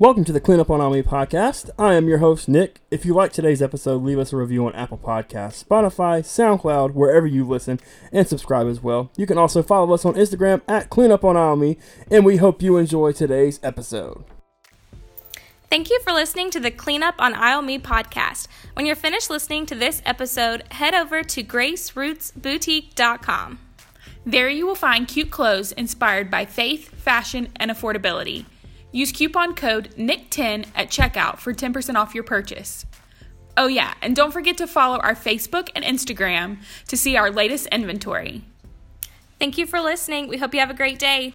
[0.00, 1.68] Welcome to the Cleanup on Isle Me podcast.
[1.78, 2.80] I am your host, Nick.
[2.90, 7.26] If you like today's episode, leave us a review on Apple Podcasts, Spotify, SoundCloud, wherever
[7.26, 7.78] you listen,
[8.10, 9.10] and subscribe as well.
[9.18, 11.76] You can also follow us on Instagram at Cleanup on Isle Me,
[12.10, 14.24] and we hope you enjoy today's episode.
[15.68, 18.46] Thank you for listening to the Cleanup on Isle Me podcast.
[18.72, 23.58] When you're finished listening to this episode, head over to gracerootsboutique.com.
[24.24, 28.46] There you will find cute clothes inspired by faith, fashion, and affordability.
[28.92, 32.84] Use coupon code NICK10 at checkout for 10% off your purchase.
[33.56, 36.58] Oh, yeah, and don't forget to follow our Facebook and Instagram
[36.88, 38.44] to see our latest inventory.
[39.38, 40.28] Thank you for listening.
[40.28, 41.34] We hope you have a great day.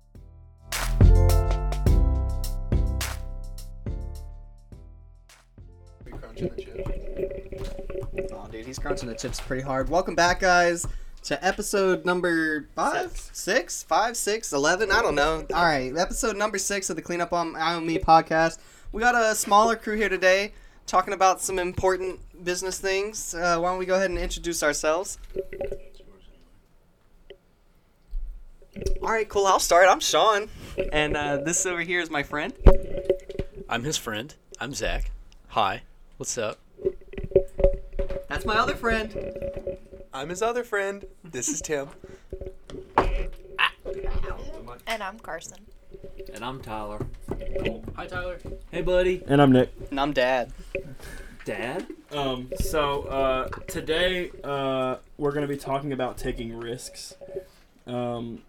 [8.33, 9.89] Oh, dude, he's crunching the chips pretty hard.
[9.89, 10.85] Welcome back, guys,
[11.25, 14.91] to episode number five, six, five, six, eleven.
[14.91, 15.45] I don't know.
[15.53, 18.59] All right, episode number six of the Cleanup on on Me podcast.
[18.91, 20.53] We got a smaller crew here today,
[20.85, 23.33] talking about some important business things.
[23.33, 25.17] Uh, why don't we go ahead and introduce ourselves?
[29.01, 29.47] All right, cool.
[29.47, 29.87] I'll start.
[29.89, 30.47] I'm Sean,
[30.93, 32.53] and uh, this over here is my friend.
[33.67, 34.33] I'm his friend.
[34.59, 35.09] I'm Zach.
[35.49, 35.81] Hi.
[36.17, 36.59] What's up?
[38.29, 39.79] That's my other friend.
[40.15, 41.03] I'm his other friend.
[41.25, 41.89] This is Tim.
[44.87, 45.57] And I'm Carson.
[46.33, 47.05] And I'm Tyler.
[47.97, 48.39] Hi, Tyler.
[48.71, 49.21] Hey, buddy.
[49.27, 49.73] And I'm Nick.
[49.89, 50.53] And I'm Dad.
[51.43, 51.87] Dad?
[52.13, 57.15] Um, so uh, today uh, we're going to be talking about taking risks.
[57.85, 58.43] Um,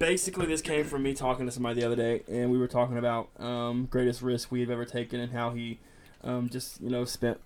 [0.00, 2.98] basically, this came from me talking to somebody the other day, and we were talking
[2.98, 5.78] about um, greatest risk we've ever taken and how he
[6.24, 7.38] um, just you know spent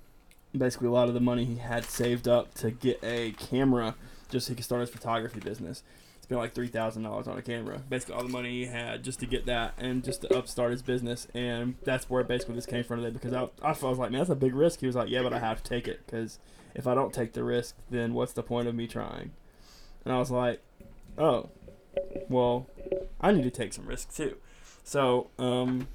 [0.56, 3.94] basically a lot of the money he had saved up to get a camera
[4.30, 5.82] just so he could start his photography business.
[6.22, 7.82] Spent like three thousand dollars on a camera.
[7.88, 10.82] Basically, all the money he had just to get that and just to upstart his
[10.82, 13.10] business, and that's where basically this came from today.
[13.12, 14.80] Because I, I was like, man, that's a big risk.
[14.80, 16.38] He was like, yeah, but I have to take it because
[16.74, 19.32] if I don't take the risk, then what's the point of me trying?
[20.04, 20.60] And I was like,
[21.18, 21.48] oh,
[22.28, 22.66] well,
[23.20, 24.36] I need to take some risks too.
[24.84, 25.88] So, um,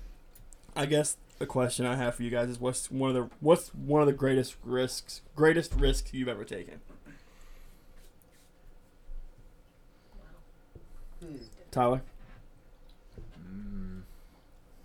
[0.76, 3.70] I guess the question I have for you guys is what's one of the what's
[3.74, 6.80] one of the greatest risks greatest risks you've ever taken?
[11.72, 12.02] Tyler.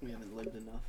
[0.03, 0.81] We haven't lived enough.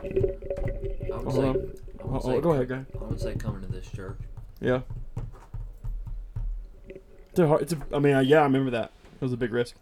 [0.00, 1.56] I would Hold say, on.
[1.56, 2.86] I would Oh, say oh, go ahead, go ahead.
[3.00, 4.18] I would say coming to this church.
[4.60, 4.80] Yeah.
[6.88, 8.92] It's a hard, it's a, I mean, uh, yeah, I remember that.
[9.16, 9.74] It was a big risk.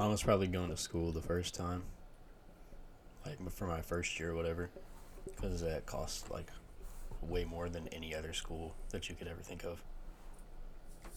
[0.00, 1.84] I was probably going to school the first time,
[3.26, 4.70] like for my first year or whatever,
[5.26, 6.50] because that cost like
[7.22, 9.82] way more than any other school that you could ever think of.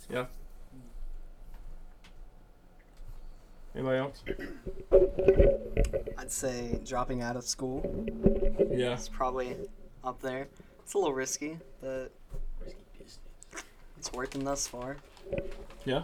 [0.10, 0.26] Yeah.
[3.76, 4.24] Anybody else?
[6.18, 7.84] I'd say dropping out of school
[8.72, 8.94] Yeah.
[8.94, 9.56] It's probably
[10.04, 10.48] up there.
[10.84, 12.12] It's a little risky, but
[13.98, 14.98] it's working thus far.
[15.86, 16.04] Yeah.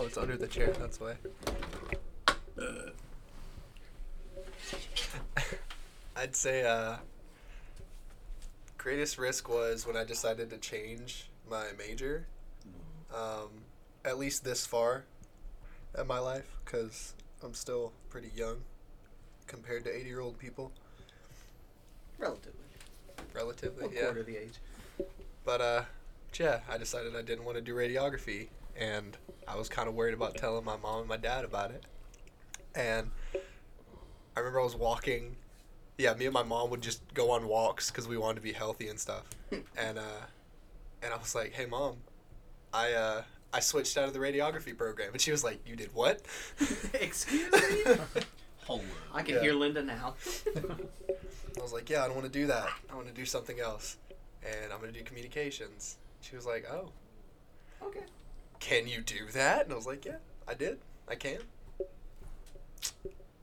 [0.00, 0.72] Oh, it's under the chair.
[0.78, 1.14] That's why.
[6.16, 6.98] I'd say uh,
[8.76, 12.26] greatest risk was when I decided to change my major.
[13.12, 13.48] Um,
[14.04, 15.02] at least this far
[15.98, 18.58] in my life, because I'm still pretty young
[19.48, 20.70] compared to 80 year old people,
[22.18, 22.52] relatively.
[23.34, 23.86] relatively.
[23.86, 24.02] A yeah.
[24.02, 24.54] quarter the age.
[25.44, 25.82] But uh,
[26.38, 29.16] yeah, I decided I didn't want to do radiography, and
[29.46, 31.84] I was kind of worried about telling my mom and my dad about it.
[32.74, 33.10] And
[34.36, 35.36] I remember I was walking.
[35.96, 38.52] Yeah, me and my mom would just go on walks because we wanted to be
[38.52, 39.24] healthy and stuff.
[39.76, 40.22] and uh,
[41.02, 41.96] and I was like, "Hey, mom,
[42.72, 43.22] I uh,
[43.52, 46.22] I switched out of the radiography program," and she was like, "You did what?"
[46.94, 47.84] Excuse me?
[48.66, 49.40] Hold I can Yeah.
[49.40, 50.14] hear Linda now.
[50.54, 52.68] I was like, "Yeah, I don't want to do that.
[52.90, 53.96] I want to do something else,
[54.44, 56.92] and I'm gonna do communications." She was like, "Oh,
[57.82, 58.00] Okay.
[58.60, 59.64] Can you do that?
[59.64, 60.16] And I was like, yeah,
[60.46, 60.78] I did.
[61.08, 61.38] I can.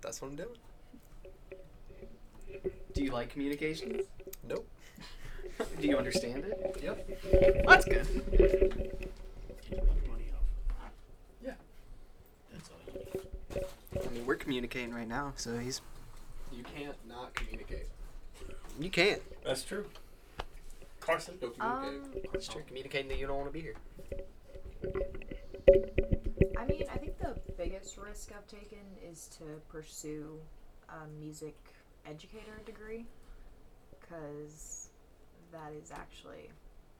[0.01, 0.49] That's what I'm doing.
[2.93, 4.05] Do you like communications?
[4.47, 4.67] Nope.
[5.81, 6.79] Do you understand it?
[6.83, 7.65] Yep.
[7.67, 8.07] That's good.
[11.43, 11.53] Yeah.
[12.51, 14.05] That's all you need.
[14.05, 15.81] I mean, we're communicating right now, so he's.
[16.51, 17.87] You can't not communicate.
[18.79, 19.21] You can't.
[19.43, 19.85] That's true.
[20.99, 21.35] Carson.
[21.39, 22.15] Don't communicate.
[22.15, 22.63] Um, It's true.
[22.67, 23.75] Communicating that you don't want to be here.
[27.85, 30.39] Biggest risk I've taken is to pursue
[30.89, 31.55] a music
[32.09, 33.05] educator degree
[33.99, 34.89] because
[35.51, 36.49] that is actually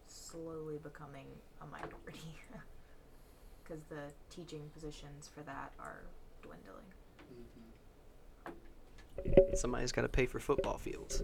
[0.07, 1.25] slowly becoming
[1.61, 2.35] a minority.
[3.63, 6.03] because the teaching positions for that are
[6.43, 6.85] dwindling.
[8.47, 9.55] Mm-hmm.
[9.55, 11.23] Somebody's got to pay for football fields.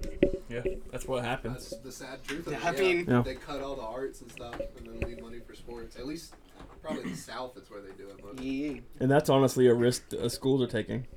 [0.49, 1.69] Yeah, that's what happens.
[1.69, 2.65] That's the sad truth of it.
[2.65, 2.79] I yeah.
[2.79, 3.21] mean- Yeah.
[3.21, 5.97] they cut all the arts and stuff and then leave money for sports.
[5.97, 6.33] At least,
[6.81, 8.19] probably the South is where they do it.
[8.21, 8.79] But Yeah.
[8.99, 11.07] And that's honestly a risk uh, schools are taking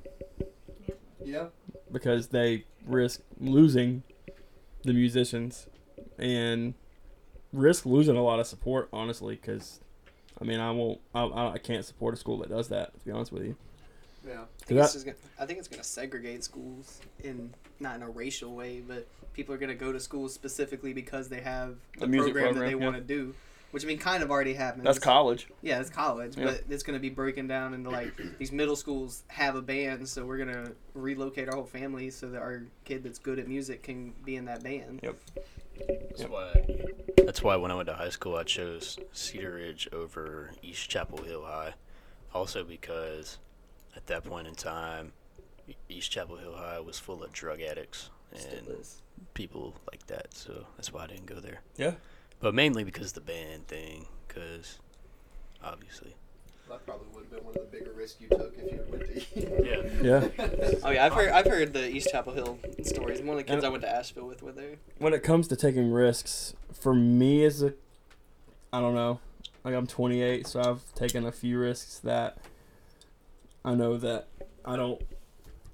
[1.23, 1.47] yeah,
[1.91, 4.03] because they risk losing
[4.83, 5.67] the musicians
[6.19, 6.75] and
[7.51, 8.89] risk losing a lot of support.
[8.93, 9.79] Honestly, because
[10.39, 12.97] I mean, I won't, I, I I can't support a school that does that.
[12.99, 13.55] To be honest with you,
[14.25, 14.33] yeah.
[14.33, 17.95] I think, That- it's just gonna, I think it's going to segregate schools in not
[17.95, 21.41] in a racial way, but people are going to go to schools specifically because they
[21.41, 22.75] have A a music program, that they yeah.
[22.75, 23.33] want to do.
[23.71, 24.85] Which I mean, kind of already happens.
[24.85, 25.47] that's college.
[25.61, 26.45] Yeah, it's college, Yeah.
[26.45, 30.07] but it's going to be breaking down into like these middle schools have a band,
[30.07, 33.47] so we're going to relocate our whole family so that our kid that's good at
[33.49, 35.01] music can be in that band.
[35.03, 35.17] Yep.
[36.09, 36.29] That's Yep.
[36.29, 36.65] why.
[37.17, 41.21] That's why when I went to high school, I chose Cedar Ridge over East Chapel
[41.23, 41.73] Hill High.
[42.33, 43.39] Also because
[43.95, 45.11] at that point in time,
[45.89, 48.67] East Chapel Hill High was full of drug addicts and
[49.33, 50.33] people like that.
[50.33, 51.59] So that's why I didn't go there.
[51.75, 51.95] Yeah.
[52.39, 54.05] But mainly because of the band thing.
[54.27, 54.79] Because
[55.63, 56.15] obviously.
[56.69, 58.91] That probably would have been one of the bigger risks you took if you had
[58.91, 60.01] went to.
[60.03, 60.27] Yeah.
[60.37, 60.71] Yeah.
[60.83, 63.19] Oh yeah, I've heard I've heard the East Chapel Hill stories.
[63.21, 64.75] One of the kids And- I went to Asheville with were there.
[64.97, 67.73] when it comes to taking risks, for me as a,
[68.73, 69.19] I don't know,
[69.63, 72.37] like I'm 28, so I've taken a few risks that
[73.63, 74.27] I know that
[74.63, 75.01] I don't,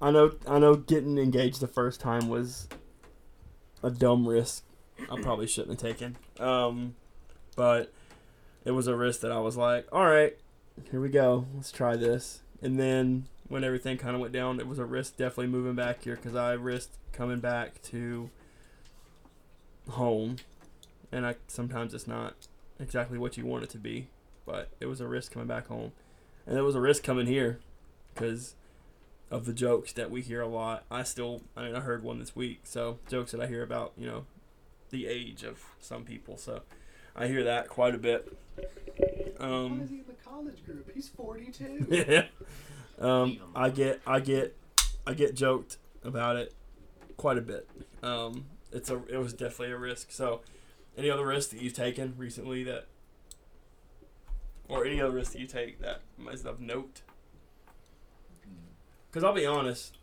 [0.00, 2.68] I know I know getting engaged the first time was
[3.82, 4.64] a dumb risk.
[5.10, 6.16] I probably shouldn't have taken.
[6.38, 6.94] Um,
[7.56, 7.92] but
[8.64, 10.36] it was a risk that I was like, all right,
[10.90, 12.40] here we go, let's try this.
[12.60, 16.04] And then when everything kind of went down, it was a risk definitely moving back
[16.04, 18.30] here because I risked coming back to
[19.90, 20.36] home,
[21.10, 22.34] and I sometimes it's not
[22.78, 24.08] exactly what you want it to be,
[24.46, 25.92] but it was a risk coming back home,
[26.46, 27.58] and it was a risk coming here,
[28.14, 28.54] because
[29.30, 30.84] of the jokes that we hear a lot.
[30.90, 33.92] I still, I mean, I heard one this week, so jokes that I hear about,
[33.96, 34.24] you know,
[34.92, 36.62] the age of some people, so
[37.16, 38.32] I hear that quite a bit.
[39.38, 40.88] Why Um, is he in the college group?
[40.94, 41.86] He's 42.
[42.08, 42.26] yeah.
[43.00, 44.56] Um, I get, I get,
[45.06, 46.54] I get joked about it
[47.16, 47.68] quite a bit.
[48.02, 50.12] Um, it's a, it was definitely a risk.
[50.12, 50.42] So,
[50.96, 52.86] any other risks that you've taken recently that,
[54.68, 57.02] or any other risk that you take that is of note?
[59.10, 59.98] Because I'll be honest,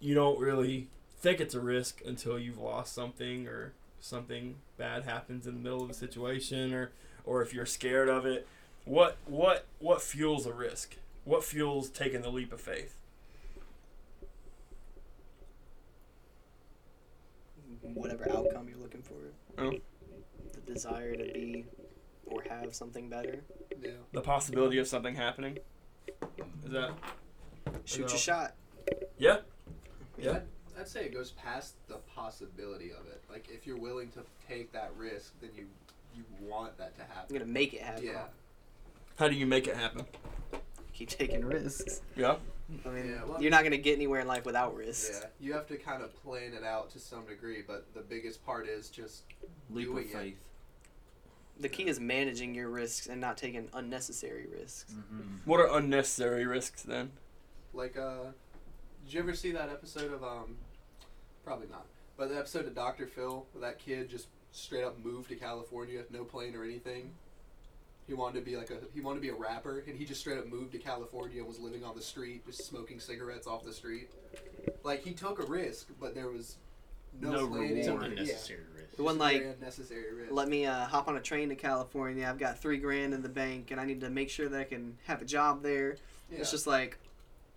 [0.00, 0.88] you don't really
[1.20, 5.82] think it's a risk until you've lost something or something bad happens in the middle
[5.82, 6.92] of a situation, or,
[7.24, 8.46] or if you're scared of it.
[8.84, 10.96] What, what, what fuels a risk?
[11.24, 12.94] What fuels taking the leap of faith?
[17.82, 19.14] Whatever outcome you're looking for.
[19.58, 19.72] Oh.
[20.52, 21.66] The desire to be
[22.26, 23.40] or have something better.
[23.82, 23.90] yeah.
[24.12, 25.58] The possibility of something happening.
[26.64, 26.92] Is that?
[27.84, 28.10] Shoot Well.
[28.10, 28.54] your shot.
[29.18, 29.38] Yeah.
[30.18, 30.40] Yeah.
[30.78, 33.22] I'd, I'd say it goes past the possibility of it.
[33.30, 35.66] Like if you're willing to take that risk, then you
[36.16, 37.36] you want that to I'm happen.
[37.38, 38.04] gonna make it happen.
[38.06, 38.24] Yeah.
[39.18, 40.06] How do you make it happen?
[40.92, 42.00] Keep taking risks.
[42.16, 42.36] Yeah.
[42.84, 45.20] I mean, Yeah, well- you're not gonna get anywhere in life without risks.
[45.22, 48.44] Yeah, you have to kind of plan it out to some degree, but the biggest
[48.44, 49.22] part is just
[49.70, 50.12] Leap of doing it.
[50.12, 50.36] faith.
[51.60, 54.92] The key is managing your risks and not taking unnecessary risks.
[54.92, 55.22] Mm-hmm.
[55.44, 57.10] What are unnecessary risks then?
[57.74, 58.26] Like, uh,
[59.04, 60.56] did you ever see that episode of um?
[61.48, 61.86] Probably not,
[62.18, 66.02] but the episode of Doctor Phil, where that kid just straight up moved to California,
[66.10, 67.10] no plane or anything.
[68.06, 70.20] He wanted to be like a he wanted to be a rapper, and he just
[70.20, 73.64] straight up moved to California and was living on the street, just smoking cigarettes off
[73.64, 74.10] the street.
[74.82, 76.56] Like he took a risk, but there was
[77.18, 77.78] no, No planning.
[77.78, 78.12] It's an reward.
[78.16, 78.20] Yeah.
[78.24, 78.96] unnecessary risk.
[78.96, 80.32] The one Just like unnecessary risk.
[80.32, 82.26] let me uh, hop on a train to California.
[82.28, 84.64] I've got three grand in the bank, and I need to make sure that I
[84.64, 85.96] can have a job there.
[86.30, 86.40] yeah.
[86.40, 86.98] It's just like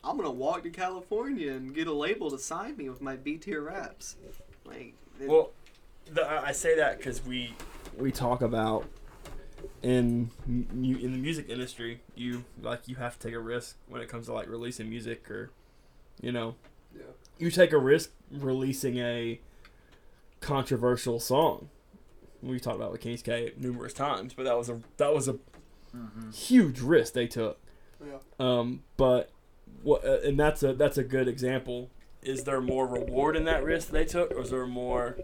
[0.03, 3.37] I'm gonna walk to California and get a label to sign me with my B
[3.37, 4.15] tier raps.
[4.65, 5.51] Like, it- Well,
[6.11, 7.53] the, I I say that because we
[7.97, 8.85] we talk about
[9.83, 14.01] in mu- in the music industry, you like you have to take a risk when
[14.01, 15.51] it comes to like releasing music or,
[16.21, 16.55] you know,
[16.95, 17.03] yeah.
[17.37, 19.39] you take a risk releasing a
[20.39, 21.69] controversial song.
[22.41, 25.37] We talked about with King's K numerous times, but that was a that was a
[25.93, 26.31] Mm-hmm.
[26.31, 27.59] huge risk they took.
[28.01, 28.19] Yeah.
[28.39, 29.29] Um, but
[29.83, 31.89] what uh, and that's a that's a good example.
[32.21, 35.17] Is there more reward in that risk they took, or is there more?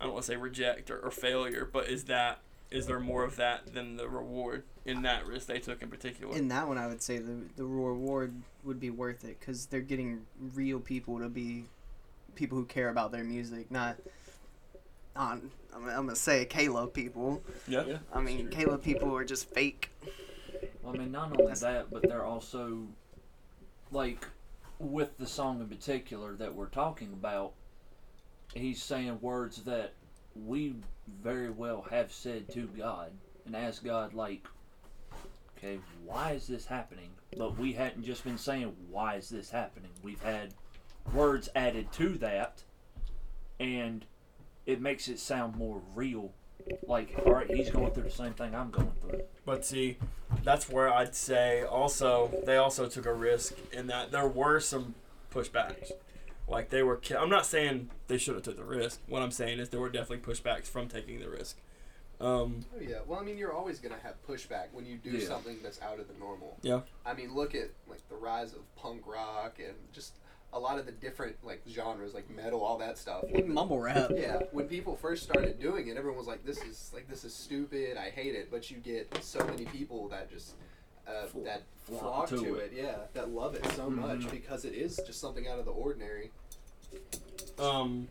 [0.00, 3.22] I don't want to say reject or, or failure, but is that is there more
[3.22, 6.34] of that than the reward in that risk they took in particular?
[6.36, 8.32] in that one, I would say the the reward
[8.64, 10.22] would be worth it because they're getting
[10.54, 11.64] real people to be
[12.34, 13.96] people who care about their music, not
[15.14, 15.50] on.
[15.74, 17.42] I'm, I'm gonna say Caleb people.
[17.68, 17.84] yeah.
[17.86, 17.98] yeah.
[18.12, 19.90] I mean, Caleb people are just fake.
[20.82, 22.86] Well, I mean, not only That's- that, but they're also
[23.92, 24.26] like
[24.78, 27.52] with the song in particular that we're talking about.
[28.54, 29.94] He's saying words that
[30.34, 30.74] we
[31.22, 33.12] very well have said to God
[33.46, 34.46] and asked God, like,
[35.56, 37.10] okay, why is this happening?
[37.36, 39.90] But we hadn't just been saying, why is this happening?
[40.02, 40.54] We've had
[41.14, 42.62] words added to that,
[43.58, 44.04] and
[44.66, 46.32] it makes it sound more real.
[46.86, 49.22] Like, all right, he's going through the same thing I'm going through.
[49.44, 49.96] But see,
[50.44, 54.94] that's where I'd say also they also took a risk in that there were some
[55.32, 55.92] pushbacks.
[56.48, 59.00] Like they were, ki- I'm not saying they should have took the risk.
[59.08, 61.56] What I'm saying is there were definitely pushbacks from taking the risk.
[62.20, 62.98] Um, Oh yeah.
[63.06, 65.26] Well, I mean, you're always gonna have pushback when you do Yeah.
[65.26, 66.56] something that's out of the normal.
[66.62, 66.80] Yeah.
[67.06, 70.12] I mean, look at like the rise of punk rock and just
[70.54, 73.24] a lot of the different like genres, like metal, all that stuff.
[73.30, 74.10] Even mumble rap.
[74.14, 77.34] Yeah, when people first started doing it, everyone was like, "This is like this is
[77.34, 77.96] stupid.
[77.96, 80.54] I hate it." But you get so many people that just
[81.06, 82.72] uh, Fl- that flock flock to to it.
[82.72, 82.78] it.
[82.82, 84.30] Yeah, that love it so much Mhm.
[84.30, 86.30] because it is just something out of the ordinary.
[87.58, 88.08] um,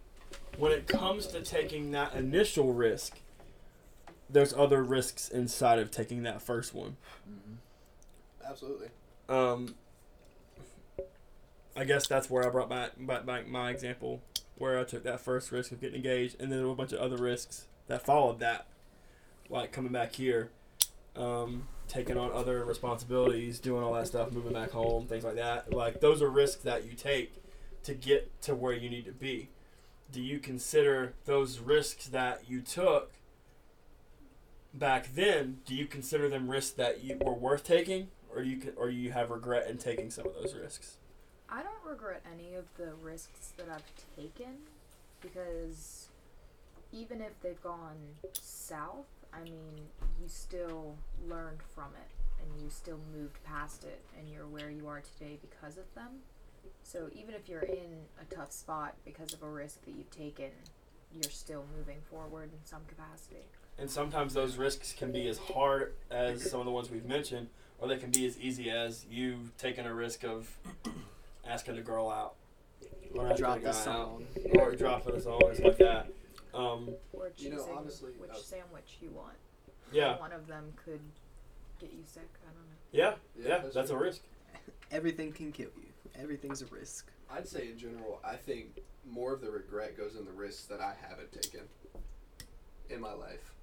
[0.57, 3.19] when it comes to taking that initial risk,
[4.29, 6.97] there's other risks inside of taking that first one.
[8.43, 8.87] Absolutely.
[9.29, 9.75] Um,
[11.75, 14.21] I guess that's where I brought back, back, back my example
[14.57, 16.93] where I took that first risk of getting engaged, and then there were a bunch
[16.93, 18.67] of other risks that followed that,
[19.49, 20.51] like coming back here,
[21.15, 25.73] um, taking on other responsibilities, doing all that stuff, moving back home, things like that.
[25.73, 27.33] Like those are risks that you take
[27.83, 29.49] to get to where you need to be.
[30.11, 33.13] Do you consider those risks that you took
[34.73, 35.59] back then?
[35.65, 39.11] Do you consider them risks that you were worth taking, or do you or you
[39.11, 40.97] have regret in taking some of those risks?
[41.51, 43.83] I don't regret any of the risks that I've
[44.15, 44.55] taken
[45.21, 46.07] because
[46.93, 47.97] even if they've gone
[48.33, 49.89] south, I mean,
[50.21, 50.95] you still
[51.27, 52.09] learned from it
[52.41, 56.21] and you still moved past it and you're where you are today because of them.
[56.83, 60.51] So even if you're in a tough spot because of a risk that you've taken,
[61.13, 63.43] you're still moving forward in some capacity.
[63.77, 67.49] And sometimes those risks can be as hard as some of the ones we've mentioned,
[67.77, 70.57] or they can be as easy as you taking a risk of
[71.51, 72.35] asking a girl out,
[73.13, 74.25] or asking Drop a the guy song.
[74.53, 76.07] out, or dropping a song, or something like that.
[76.53, 79.35] Um, Or You choosing know, honestly, which uh, sandwich you want.
[79.91, 80.99] yeah, One of them could
[81.79, 82.27] get you sick.
[82.43, 82.75] I don't know.
[82.91, 83.61] yeah, Yeah, yeah.
[83.61, 84.03] that's That's a true.
[84.03, 84.21] risk.
[84.91, 85.87] Everything can kill you.
[86.21, 87.09] Everything's a risk.
[87.29, 90.81] I'd say in general, I think more of the regret goes in the risks that
[90.81, 91.61] I haven't taken
[92.89, 93.53] in my life.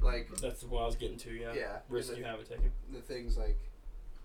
[0.00, 1.32] Like That's what I was getting to.
[1.32, 2.70] Yeah, Yeah, risk you the- haven't taken.
[2.92, 3.58] the things like,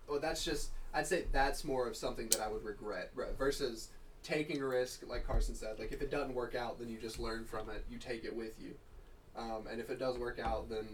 [0.08, 3.90] well, that's just I'd say that's more of something that I would regret right, versus
[4.24, 5.04] taking a risk.
[5.08, 7.86] Like Carson said, like if it doesn't work out, then you just learn from it.
[7.90, 8.74] You take it with you,
[9.38, 10.88] um, and if it does work out, then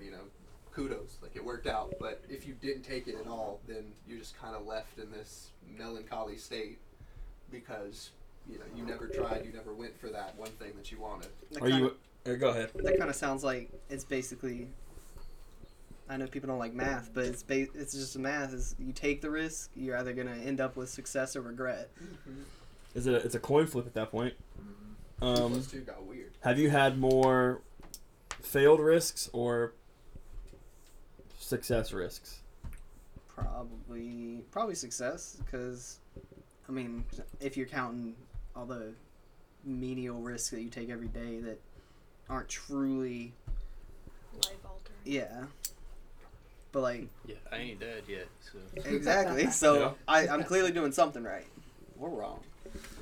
[0.00, 0.24] you know,
[0.72, 1.94] kudos, like it worked out.
[1.98, 5.10] But if you didn't take it at all, then you're just kind of left in
[5.10, 6.78] this melancholy state
[7.50, 8.10] because
[8.46, 11.30] you know you never tried, you never went for that one thing that you wanted.
[11.52, 11.92] That Are kinda,
[12.26, 12.32] you?
[12.32, 12.70] Uh, go ahead.
[12.74, 14.68] That kind of sounds like it's basically.
[16.10, 18.54] I know people don't like math, but it's ba- it's just math.
[18.54, 21.90] Is you take the risk, you're either gonna end up with success or regret.
[22.94, 23.14] Is it?
[23.14, 24.34] A, it's a coin flip at that point.
[25.20, 26.30] Um, Those two got weird.
[26.40, 27.60] have you had more
[28.40, 29.72] failed risks or
[31.38, 32.40] success risks?
[33.34, 35.98] Probably, probably success because,
[36.68, 37.04] I mean,
[37.40, 38.14] if you're counting
[38.56, 38.92] all the
[39.64, 41.60] menial risks that you take every day that
[42.28, 43.32] aren't truly,
[44.34, 44.96] Life altering.
[45.04, 45.44] yeah.
[46.72, 48.58] But like Yeah, I ain't dead yet, so.
[48.88, 49.90] exactly, so Yeah.
[50.06, 51.46] I, I'm clearly doing something right
[51.98, 52.40] or wrong.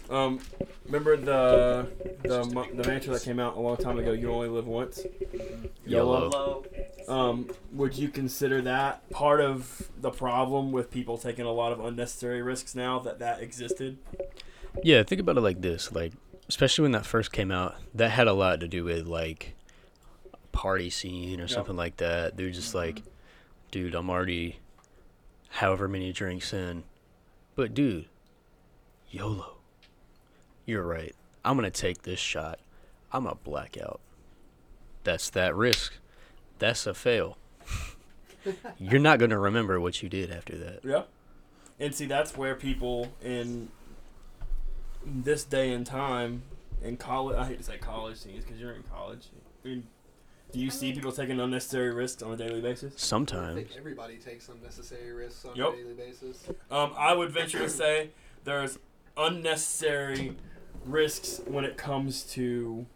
[0.09, 0.39] Um,
[0.85, 1.89] remember the
[2.23, 4.13] the mo- the mantra that came out a long time ago.
[4.13, 5.05] You only live once.
[5.85, 6.65] YOLO.
[7.09, 11.85] Um, would you consider that part of the problem with people taking a lot of
[11.85, 13.99] unnecessary risks now that that existed?
[14.83, 15.91] Yeah, think about it like this.
[15.93, 16.13] Like,
[16.49, 19.55] especially when that first came out, that had a lot to do with like
[20.53, 22.37] party scene or something like that.
[22.37, 23.03] They're just like,
[23.71, 24.59] dude, I'm already
[25.49, 26.85] however many drinks in,
[27.55, 28.07] but dude,
[29.11, 29.57] YOLO.
[30.65, 31.15] You're right.
[31.45, 32.59] I'm gonna take this shot.
[33.13, 34.01] I'm a blackout.
[35.05, 35.95] That's that risk.
[36.59, 37.39] That's a fail.
[38.79, 40.81] You're not gonna remember what you did after that.
[40.85, 41.03] Yeah.
[41.79, 43.69] And see, that's where people in
[45.05, 46.43] this day and time
[46.83, 49.27] in college, I hate to say college scenes because you're in college.
[49.65, 49.87] I mean,
[50.57, 52.95] do you see people taking unnecessary risks on a daily basis?
[52.95, 53.57] I Sometimes.
[53.57, 55.75] think everybody takes unnecessary risks on Yup.
[55.75, 56.49] a daily basis.
[56.71, 58.09] Um, I would venture to say
[58.45, 58.79] there's
[59.19, 60.35] unnecessary
[60.87, 62.87] risks when it comes to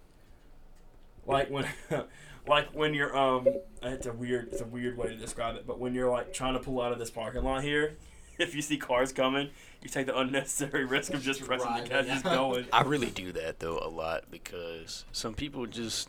[1.27, 1.67] like when,
[2.49, 3.47] like when you're um,
[3.83, 6.55] it's a weird, it's a weird way to describe it, but when you're like trying
[6.55, 7.99] to pull out of this parking lot here,
[8.39, 9.51] if you see cars coming,
[9.83, 12.35] you take the unnecessary risk of just pressing the gas, Driving, just yeah.
[12.35, 12.65] going.
[12.73, 16.09] I really do that though a lot because some people just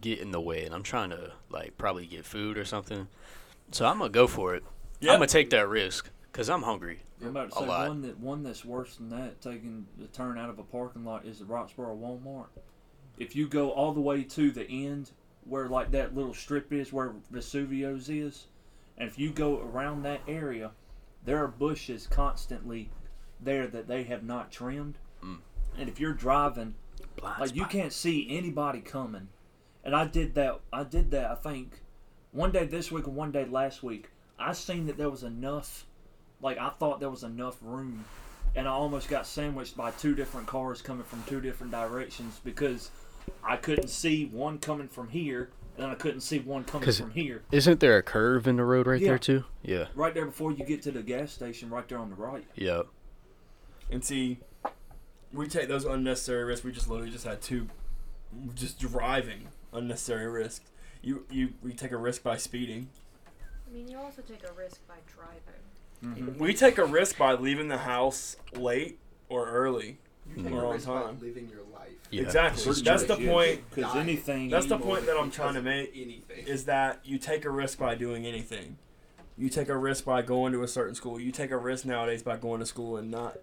[0.00, 3.08] get in the way, and I'm trying to like probably get food or something.
[3.72, 4.64] So I'm gonna go for it.
[5.00, 5.12] Yeah.
[5.12, 7.00] I'm gonna take that risk because I'm hungry.
[7.20, 7.88] I'm about to A say lot.
[7.88, 11.24] one that one that's worse than that, taking the turn out of a parking lot
[11.26, 12.48] is the Roxboro Walmart.
[13.18, 15.10] If you go all the way to the end
[15.44, 18.46] where like that little strip is where Vesuvio's is,
[18.96, 20.72] and if you go around that area,
[21.24, 22.90] there are bushes constantly
[23.40, 24.98] there that they have not trimmed.
[25.24, 25.38] Mm.
[25.78, 26.74] And if you're driving,
[27.16, 29.28] Blind like you can't see anybody coming.
[29.88, 30.60] And I did that.
[30.70, 31.30] I did that.
[31.30, 31.80] I think
[32.32, 34.10] one day this week and one day last week.
[34.38, 35.86] I seen that there was enough.
[36.42, 38.04] Like I thought there was enough room,
[38.54, 42.90] and I almost got sandwiched by two different cars coming from two different directions because
[43.42, 47.12] I couldn't see one coming from here, and then I couldn't see one coming from
[47.12, 47.40] here.
[47.50, 49.08] Isn't there a curve in the road right Yeah.
[49.08, 49.44] there too?
[49.62, 49.86] Yeah.
[49.94, 52.44] Right there before you get to the gas station, right there on the right.
[52.56, 52.88] Yep.
[53.90, 54.40] And see,
[55.32, 56.62] we take those unnecessary risks.
[56.62, 57.68] We just literally just had two,
[58.54, 60.64] just driving unnecessary risks.
[61.02, 62.88] You you we take a risk by speeding.
[63.68, 65.62] I mean, you also take a risk by driving.
[66.28, 66.42] Mm-hmm.
[66.42, 68.98] We take a risk by leaving the house late
[69.28, 69.98] or early.
[70.34, 71.18] You take Or a on risk by time.
[71.20, 71.90] living your life.
[72.10, 72.22] Yeah.
[72.22, 72.64] Exactly.
[72.64, 73.62] Pretty That's the point.
[73.74, 74.48] Because anything.
[74.48, 75.90] That's the point that I'm trying to make.
[75.94, 76.46] Anything.
[76.46, 78.78] Is that you take a risk by doing anything.
[79.36, 81.20] You take a risk by going to a certain school.
[81.20, 83.38] You take a risk nowadays by going to school and not,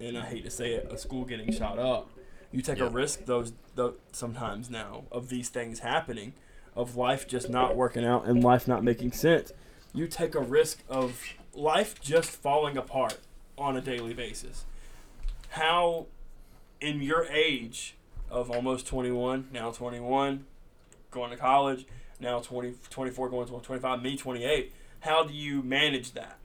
[0.00, 2.10] and I hate to say it, a school getting shot up.
[2.52, 6.32] You take a risk those, those sometimes now of these things happening,
[6.74, 9.52] of life just not working out and life not making sense.
[9.92, 11.22] You take a risk of
[11.54, 13.18] life just falling apart
[13.56, 14.64] on a daily basis.
[15.50, 16.06] How,
[16.80, 17.94] in your age
[18.30, 20.44] of almost 21, now 21,
[21.10, 21.86] going to college,
[22.20, 26.38] now 20, 24 going to 25, me 28, how do you manage that?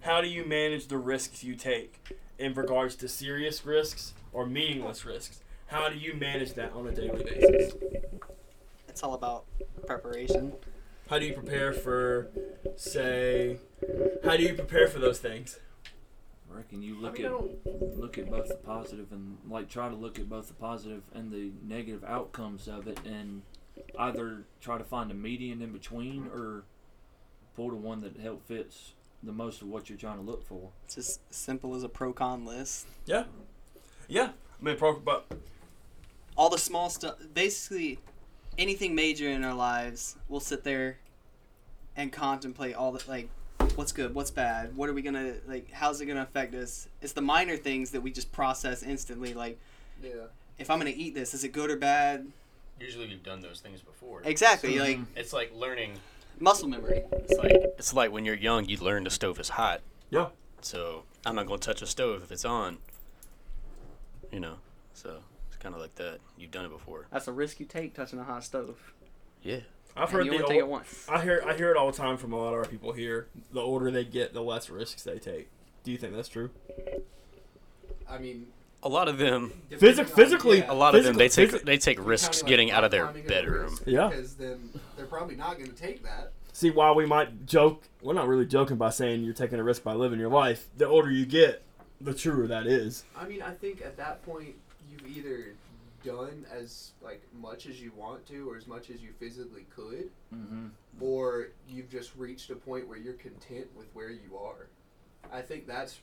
[0.00, 2.00] How do you manage the risks you take
[2.38, 5.40] in regards to serious risks or meaningless risks?
[5.66, 7.74] How do you manage that on a daily basis?
[8.88, 9.44] It's all about
[9.86, 10.52] preparation.
[11.10, 12.28] How do you prepare for,
[12.76, 13.58] say,
[14.24, 15.58] how do you prepare for those things?
[16.50, 19.88] I reckon you I look mean, at look at both the positive and like try
[19.88, 23.42] to look at both the positive and the negative outcomes of it and
[23.98, 26.64] either try to find a median in between or
[27.54, 30.70] pull the one that help fits the most of what you're trying to look for.
[30.84, 32.86] It's just as simple as a pro con list.
[33.04, 33.24] Yeah.
[34.08, 34.30] Yeah.
[34.60, 35.26] I mean, pro, but
[36.36, 37.98] All the small stuff, basically
[38.58, 40.98] anything major in our lives, we'll sit there
[41.96, 43.28] and contemplate all the like
[43.74, 46.88] what's good, what's bad, what are we gonna like how's it gonna affect us?
[47.00, 49.58] It's the minor things that we just process instantly, like
[50.02, 50.10] Yeah.
[50.58, 52.26] if I'm gonna eat this, is it good or bad?
[52.78, 54.20] Usually we've done those things before.
[54.24, 55.94] Exactly, like It's like learning.
[56.38, 57.02] muscle memory.
[57.12, 59.80] It's like it's like when you're young, you learn the stove is hot.
[60.10, 60.28] yeah.
[60.60, 62.76] So I'm not gonna touch a stove if it's on.
[64.30, 64.56] You know.
[64.92, 65.25] So it's
[65.66, 66.18] kind of like that.
[66.38, 67.06] You've done it before.
[67.10, 68.92] That's a risk you take touching a hot stove.
[69.42, 69.58] Yeah.
[69.96, 71.06] I've And heard you the only take it old, once.
[71.10, 73.26] I hear I hear it all the time from a lot of our people here.
[73.52, 75.48] The older they get, the less risks they take.
[75.82, 76.50] Do you think that's true?
[78.08, 78.46] I mean,
[78.84, 79.52] A lot of them.
[79.68, 81.16] depending Physi- on- physically- yeah, A lot of them.
[81.16, 83.70] They Physical- take they take you're risks counting, getting out of their bedroom.
[83.70, 84.08] risk Yeah.
[84.10, 86.32] Because then they're probably not going to take that.
[86.52, 89.82] See, while we might joke, we're not really joking by saying you're taking a risk
[89.82, 90.68] by living your life.
[90.76, 91.62] The older you get,
[92.00, 93.04] the truer that is.
[93.16, 94.54] I mean, I think at that point
[95.06, 95.54] you've either
[96.04, 100.10] done as like much as you want to or as much as you physically could,
[100.34, 100.66] Mm-hmm.
[101.00, 104.68] or you've just reached a point where you're content with where you are.
[105.32, 105.98] I think that's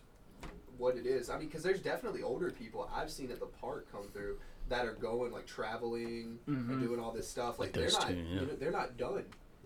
[0.78, 1.30] what it is.
[1.30, 4.39] I mean, because there's definitely older people I've seen at the park come through
[4.70, 6.70] that are going like traveling Mhm.
[6.70, 7.60] and doing all this stuff.
[7.60, 8.39] Like, Like they're not, two, yeah.
[8.42, 9.26] you know, they're not done.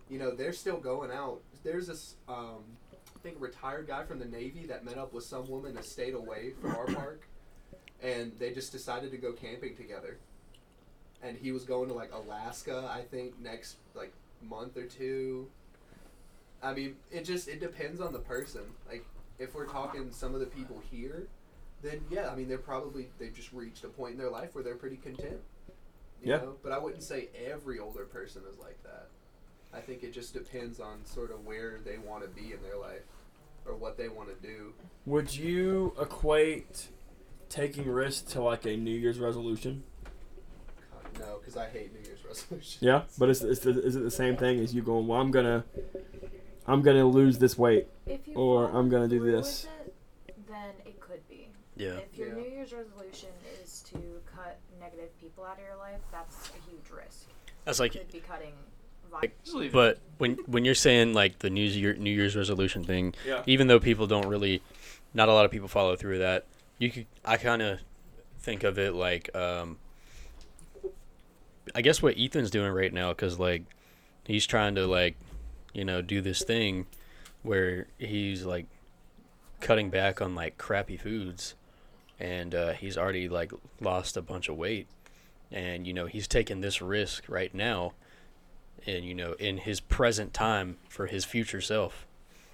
[0.10, 1.41] You know, they're still going out.
[1.63, 2.63] There's this, um,
[3.15, 5.86] I think, a retired guy from the Navy that met up with some woman that
[5.86, 7.28] stayed away from our park,
[8.01, 10.17] and they just decided to go camping together.
[11.23, 15.47] And he was going to like Alaska, I think, next like month or two.
[16.62, 18.62] I mean, it just it depends on the person.
[18.89, 19.05] Like,
[19.39, 21.27] if we're talking some of the people here,
[21.81, 24.63] then yeah, I mean, they're probably they've just reached a point in their life where
[24.63, 25.39] they're pretty content.
[26.21, 26.38] You Yeah.
[26.38, 26.55] Know?
[26.63, 29.07] But I wouldn't say every older person is like that.
[29.73, 32.77] I think it just depends on sort of where they want to be in their
[32.77, 33.03] life
[33.65, 34.73] or what they want to do.
[35.05, 36.88] Would you equate
[37.49, 39.83] taking risks to like a New Year's resolution?
[40.91, 42.77] God, No, because I hate New Year's resolutions.
[42.79, 45.07] Yeah, but is, is, is it the same thing as you going?
[45.07, 45.63] Well, I'm gonna,
[46.67, 47.88] I'm gonna lose this weight.
[48.36, 49.67] Or I'm gonna do this.
[50.27, 51.49] it, then it could be.
[51.75, 51.95] Yeah.
[51.97, 52.33] If your Yeah.
[52.36, 53.29] New Year's resolution
[53.63, 53.97] is to
[54.33, 57.25] cut negative people out of your life, that's a huge risk.
[57.65, 58.53] That's like, could be cutting.
[59.12, 63.43] vi- but when when you're saying like the New Year New Year's resolution thing, Yeah.
[63.45, 64.62] even though people don't really,
[65.13, 66.45] not a lot of people follow through with that.
[66.80, 67.80] You could, I kind of
[68.40, 69.78] think of it like, um,
[71.76, 73.63] I guess what Ethan's doing right now, because like
[74.26, 75.16] he's trying to like,
[75.74, 76.86] you know, do this thing
[77.44, 78.68] where he's like
[79.60, 81.56] cutting back on like crappy foods,
[82.20, 84.88] and uh, he's already like lost a bunch of weight,
[85.52, 87.94] and you know he's taking this risk right now,
[88.86, 92.06] and you know in his present time for his future self.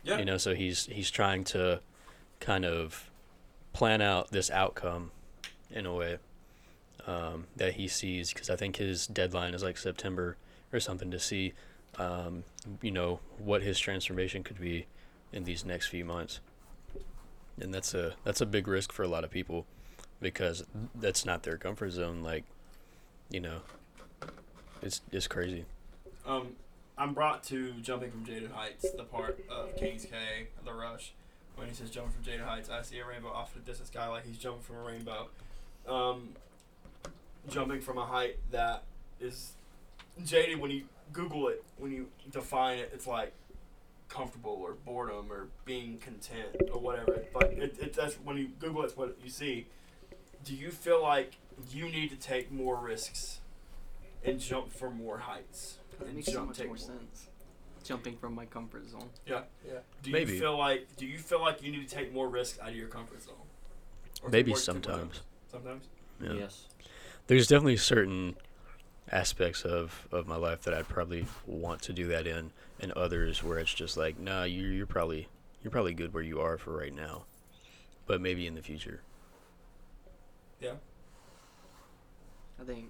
[0.04, 0.18] Yeah.
[0.18, 1.80] You know, so he's he's trying to
[2.40, 3.10] kind of
[3.74, 5.12] plan out this outcome
[5.72, 6.18] in a way
[7.08, 10.38] um, that he sees because I think his deadline is like September
[10.72, 11.54] or something to see,
[11.98, 12.44] um,
[12.82, 14.86] you know, what his transformation could be
[15.32, 16.40] in these next few months.
[17.60, 19.66] And that's a that's a big risk for a lot of people
[20.22, 20.64] because
[20.96, 22.24] that's not their comfort zone.
[22.24, 22.46] Like,
[23.30, 23.62] you know,
[24.82, 25.66] it's it's crazy.
[26.26, 26.56] Um,
[26.98, 31.14] I'm brought to jumping from Jaded Heights, the part of King's K, the rush.
[31.56, 34.08] When he says jumping from Jaded Heights, I see a rainbow off the distance guy
[34.08, 35.30] like he's jumping from a rainbow.
[35.88, 36.30] Um,
[37.50, 38.84] jumping from a height that
[39.20, 39.54] is
[40.26, 43.34] jaded when you Google it, when you define it, it's like
[44.10, 47.24] comfortable or boredom or being content or whatever.
[47.34, 49.68] But it, it that's when you Google it, it's what you see.
[50.44, 51.38] Do you feel like
[51.72, 53.40] you need to take more risks
[54.24, 55.78] and jump for more heights?
[56.00, 57.28] That and makes so much take more sense.
[57.84, 59.10] Jumping from my comfort zone.
[59.28, 59.42] Yeah.
[59.66, 59.80] Yeah.
[60.04, 60.34] Do Maybe.
[60.34, 62.76] you feel like do you feel like you need to take more risks out of
[62.76, 63.36] your comfort zone?
[64.24, 65.22] Or Maybe or- sometimes.
[65.52, 65.86] Sometimes.
[66.22, 66.34] Yeah.
[66.34, 66.68] Yes.
[67.28, 68.36] there's definitely certain
[69.12, 73.44] aspects of, of my life that I'd probably want to do that in, and others
[73.44, 75.28] where it's just like, nah, you're you're probably
[75.62, 77.26] you're probably good where you are for right now,
[78.08, 79.02] but maybe in the future.
[80.62, 80.74] Yeah.
[82.62, 82.90] I think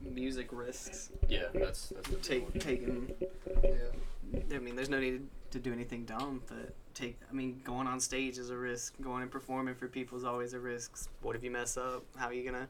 [0.00, 3.12] music risks Yeah, that's that's take taking.
[3.62, 4.56] Yeah.
[4.56, 7.18] I mean, there's no need to do anything dumb, but take.
[7.28, 8.94] I mean, going on stage is a risk.
[9.00, 11.08] Going and performing for people is always a risk.
[11.22, 12.04] What if you mess up?
[12.16, 12.68] How are you gonna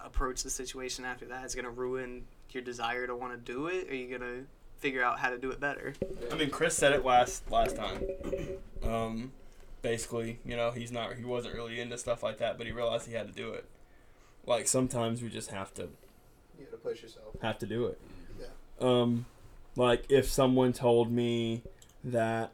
[0.00, 1.44] approach the situation after that?
[1.44, 3.88] It's gonna ruin your desire to want to do it.
[3.88, 4.42] Or are you gonna
[4.78, 5.94] figure out how to do it better?
[6.30, 8.02] I mean, Chris said it last last time.
[8.82, 9.32] Um,
[9.82, 13.06] basically, you know, he's not he wasn't really into stuff like that, but he realized
[13.06, 13.64] he had to do it.
[14.46, 15.90] Like sometimes we just have to
[16.58, 17.36] You gotta push yourself.
[17.42, 18.00] have to do it.
[18.40, 18.46] Yeah.
[18.80, 19.26] Um,
[19.76, 21.62] like if someone told me
[22.04, 22.52] that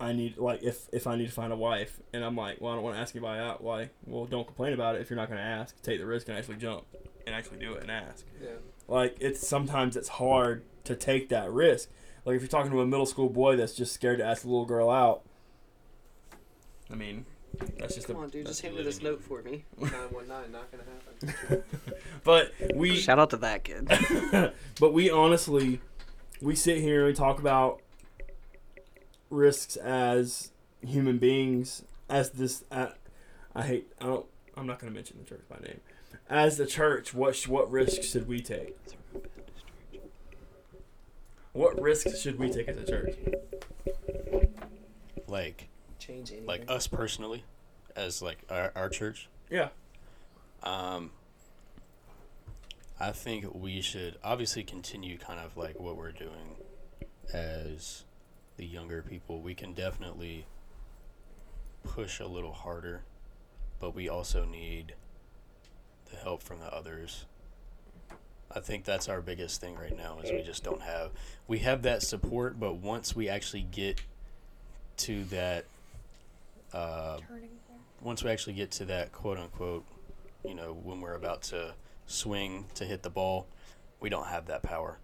[0.00, 2.72] I need like if if I need to find a wife and I'm like, well,
[2.72, 3.62] I don't want to ask anybody out.
[3.62, 3.90] Why?
[4.04, 5.80] Well, don't complain about it if you're not going to ask.
[5.82, 6.84] Take the risk and actually jump
[7.26, 8.26] and actually do it and ask.
[8.42, 8.50] Yeah.
[8.88, 11.88] Like it's sometimes it's hard to take that risk.
[12.24, 14.48] Like if you're talking to a middle school boy that's just scared to ask a
[14.48, 15.22] little girl out.
[16.90, 17.24] I mean,
[17.78, 18.20] that's just Come a.
[18.20, 19.18] on, dude, just hand me this living.
[19.18, 19.64] note for me.
[19.78, 21.62] Nine one nine, not gonna happen.
[22.24, 23.88] But we Shout out to that kid.
[24.80, 25.80] but we honestly,
[26.40, 27.80] we sit here and we talk about
[29.30, 30.52] risks as
[30.86, 32.64] human beings, as this.
[32.70, 32.88] Uh,
[33.54, 33.92] I hate.
[34.00, 34.26] I don't.
[34.56, 35.80] I'm not going to mention the church by name.
[36.30, 38.76] As the church, what sh- what risks should we take?
[41.52, 43.14] What risks should we take as a church?
[45.26, 45.68] like
[46.12, 46.46] Change anything.
[46.46, 47.44] like us personally,
[47.96, 49.28] as like our, our church.
[49.50, 49.68] Yeah.
[50.62, 51.10] Um,
[53.00, 56.56] I think we should obviously continue kind of like what we're doing
[57.32, 58.04] as
[58.56, 59.40] the younger people.
[59.40, 60.46] We can definitely
[61.82, 63.02] push a little harder,
[63.80, 64.94] but we also need
[66.10, 67.24] the help from the others.
[68.54, 71.10] I think that's our biggest thing right now is we just don't have
[71.48, 74.02] we have that support, but once we actually get
[74.98, 75.64] to that
[76.72, 77.18] uh,
[78.00, 79.84] once we actually get to that quote unquote,
[80.44, 81.74] you know, when we're about to
[82.06, 83.46] swing to hit the ball,
[84.00, 84.98] we don't have that power.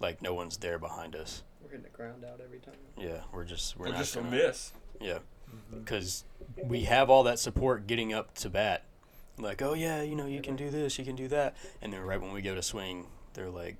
[0.00, 1.42] Like no one's there behind us.
[1.62, 2.74] We're hitting the ground out every time.
[2.98, 4.72] Yeah, we're just we're Or not just a gonna, miss.
[5.00, 5.18] Yeah,
[5.72, 6.24] because
[6.62, 8.84] we have all that support getting up to bat.
[9.38, 12.00] Like, oh yeah, you know, you can do this, you can do that, and then
[12.00, 13.76] right when we go to swing, they're like,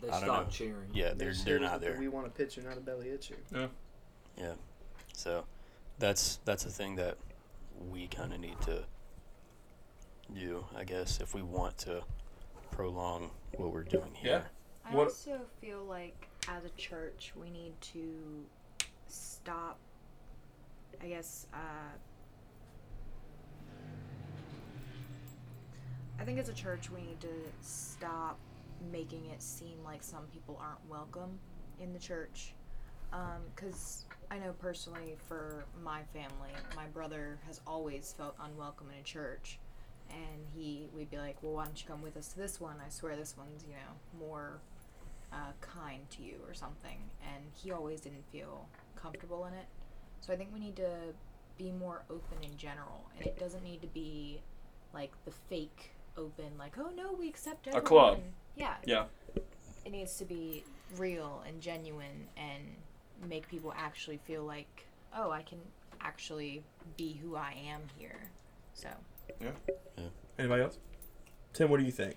[0.00, 0.50] They I don't stop know.
[0.50, 0.88] cheering.
[0.94, 1.96] yeah, they're they're not there.
[1.98, 3.68] We want a pitcher, not a belly itcher.
[4.38, 4.52] Yeah.
[5.12, 5.44] So
[6.00, 7.16] that's that's a thing that
[7.90, 8.82] we kind of need to
[10.34, 12.02] do, I guess, if we want to
[12.72, 14.44] prolong what we're doing here.
[14.84, 18.44] I What- also feel like as a church we need to
[19.06, 19.78] stop
[21.02, 21.92] I guess uh
[26.18, 27.28] I think as a church we need to
[27.60, 28.38] stop
[28.92, 31.38] making it seem like some people aren't welcome
[31.80, 32.52] in the church.
[33.54, 39.02] Because I know personally for my family, my brother has always felt unwelcome in a
[39.02, 39.58] church.
[40.10, 42.76] and he we'd be like, well, why don't you come with us to this one?
[42.84, 44.58] I swear this one's you know more
[45.32, 46.98] uh, kind to you or something.
[47.32, 48.66] And he always didn't feel
[48.96, 49.66] comfortable in it.
[50.20, 50.90] So I think we need to
[51.58, 54.40] be more open in general, and it doesn't need to be
[54.92, 57.84] like the fake open, like oh no, we accept everyone.
[57.84, 58.20] A club.
[58.56, 59.04] Yeah, Yeah.
[59.84, 60.64] it needs to be
[60.96, 62.64] real and genuine and
[63.28, 65.58] make people actually feel like oh i can
[66.00, 66.62] actually
[66.96, 68.30] be who i am here
[68.74, 68.88] so
[69.40, 69.50] Yeah.
[69.98, 70.04] yeah.
[70.38, 70.78] Anybody else?
[71.52, 72.16] Tim, what do you think?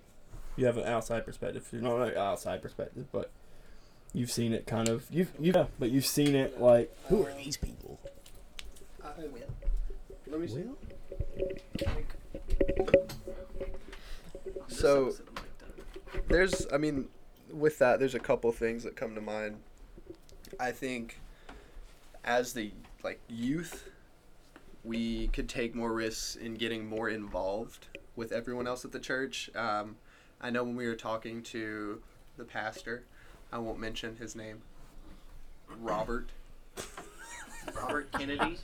[0.56, 1.68] You have an outside perspective.
[1.72, 3.32] You're not an outside perspective, but
[4.14, 5.06] you've seen it kind of.
[5.10, 8.00] You've you yeah, but you've seen it like Who are these people?
[9.04, 9.42] Uh, I will.
[10.28, 10.64] Let me see.
[14.68, 15.14] So
[16.28, 17.10] there's, I mean,
[17.52, 19.58] with that, there's a couple things that come to mind.
[20.60, 21.20] I think
[22.24, 22.72] as the
[23.04, 23.90] like youth,
[24.84, 29.50] we could take more risks in getting more involved with everyone else at the church.
[29.56, 29.96] Um,
[30.42, 32.02] I know when we were talking to
[32.38, 33.04] the pastor,
[33.52, 34.62] I won't mention his name,
[35.80, 36.30] Robert.
[37.76, 38.58] Robert Kennedy.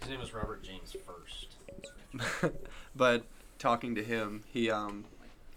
[0.00, 2.52] His name was Robert James first.
[2.96, 3.24] but
[3.58, 5.04] talking to him, he um,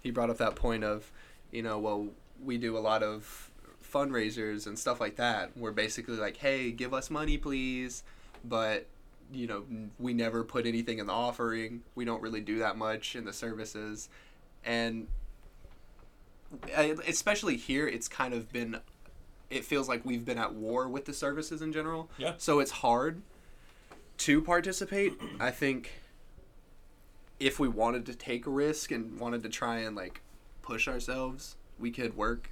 [0.01, 1.11] he brought up that point of,
[1.51, 2.07] you know, well,
[2.43, 3.49] we do a lot of
[3.95, 5.55] fundraisers and stuff like that.
[5.55, 8.03] We're basically like, hey, give us money, please,
[8.43, 8.87] but
[9.31, 9.63] you know,
[9.97, 11.81] we never put anything in the offering.
[11.95, 14.09] We don't really do that much in the services,
[14.63, 15.07] and
[17.07, 18.79] especially here, it's kind of been.
[19.49, 22.09] It feels like we've been at war with the services in general.
[22.17, 22.33] Yeah.
[22.37, 23.21] So it's hard
[24.17, 25.13] to participate.
[25.39, 26.01] I think
[27.39, 30.21] if we wanted to take a risk and wanted to try and like
[30.61, 32.49] push ourselves, we could work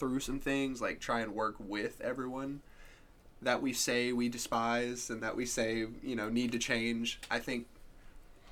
[0.00, 2.62] through some things, like try and work with everyone
[3.42, 7.20] that we say we despise and that we say, you know, need to change.
[7.30, 7.66] I think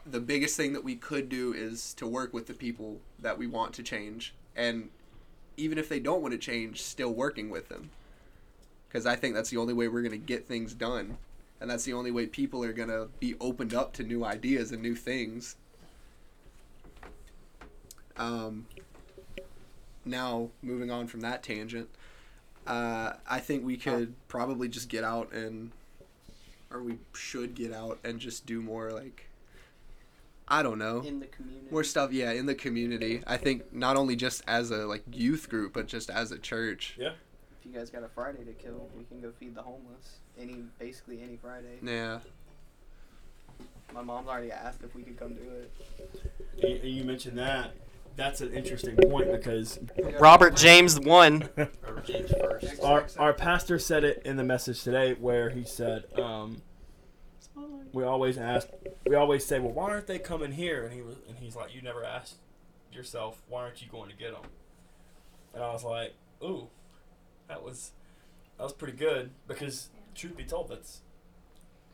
[0.07, 3.47] the biggest thing that we could do is to work with the people that we
[3.47, 4.89] want to change and
[5.57, 7.91] even if they don't want to change, still working with them.
[8.91, 11.19] Cuz I think that's the only way we're going to get things done.
[11.61, 14.71] And that's the only way people are going to be opened up to new ideas
[14.71, 15.57] and new things.
[18.17, 18.67] Um,
[20.09, 21.89] now, moving on from that tangent,
[22.67, 25.71] uh, I think we could probably just get out and,
[26.71, 29.27] or we should get out and just do more like,
[30.49, 31.69] I don't know, In the community.
[31.71, 32.13] more stuff.
[32.13, 33.23] Yeah, in the community.
[33.27, 36.97] I think not only just as a like youth group, but just as a church.
[36.99, 37.13] Yeah.
[37.61, 40.19] If you guys got a Friday to kill, we can go feed the homeless.
[40.41, 41.79] Any, basically any Friday.
[41.83, 42.21] Yeah.
[43.93, 46.83] My mom's already asked if we could come do it.
[46.83, 47.73] You, you mentioned that.
[48.19, 49.79] That's an interesting point because
[50.19, 51.49] Robert James won.
[51.57, 52.83] Robert James first.
[52.83, 56.61] our our pastor said it in the message today where he said um,
[57.93, 58.67] we always ask
[59.07, 61.73] we always say well why aren't they coming here and he was and he's like
[61.75, 62.35] you never asked
[62.93, 64.51] yourself why aren't you going to get them
[65.55, 66.67] and I was like ooh
[67.49, 67.93] that was
[68.57, 71.03] that was pretty good because truth be told that's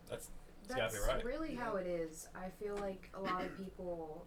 [0.08, 0.30] that's
[0.64, 1.22] It's that's right.
[1.24, 4.26] really how it is i feel like a lot of people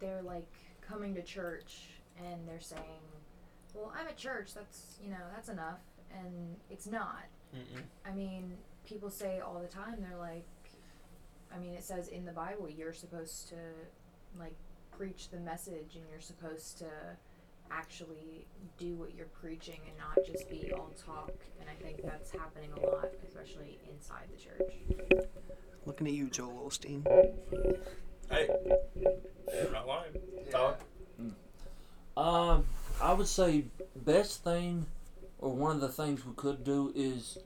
[0.00, 0.46] they're like
[0.86, 2.82] coming to church and they're saying
[3.74, 5.80] well i'm at church that's you know that's enough
[6.12, 7.82] and it's not Mm-mm.
[8.04, 8.52] I mean,
[8.86, 10.44] people say all the time, they're like,
[11.54, 13.56] I mean, it says in the Bible, you're supposed to,
[14.38, 14.54] like,
[14.96, 16.86] preach the message and you're supposed to
[17.70, 18.46] actually
[18.78, 21.32] do what you're preaching and not just be all talk.
[21.60, 25.26] And I think that's happening a lot, especially inside the church.
[25.84, 27.04] Looking at you, Joel Osteen.
[28.30, 28.48] Hey.
[28.96, 30.12] You're not lying.
[30.50, 30.76] Tyler?
[32.16, 32.64] Um,
[33.00, 34.86] I would say best thing,
[35.38, 37.38] or one of the things we could do is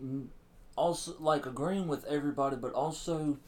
[0.76, 3.38] also like agreeing with everybody, but also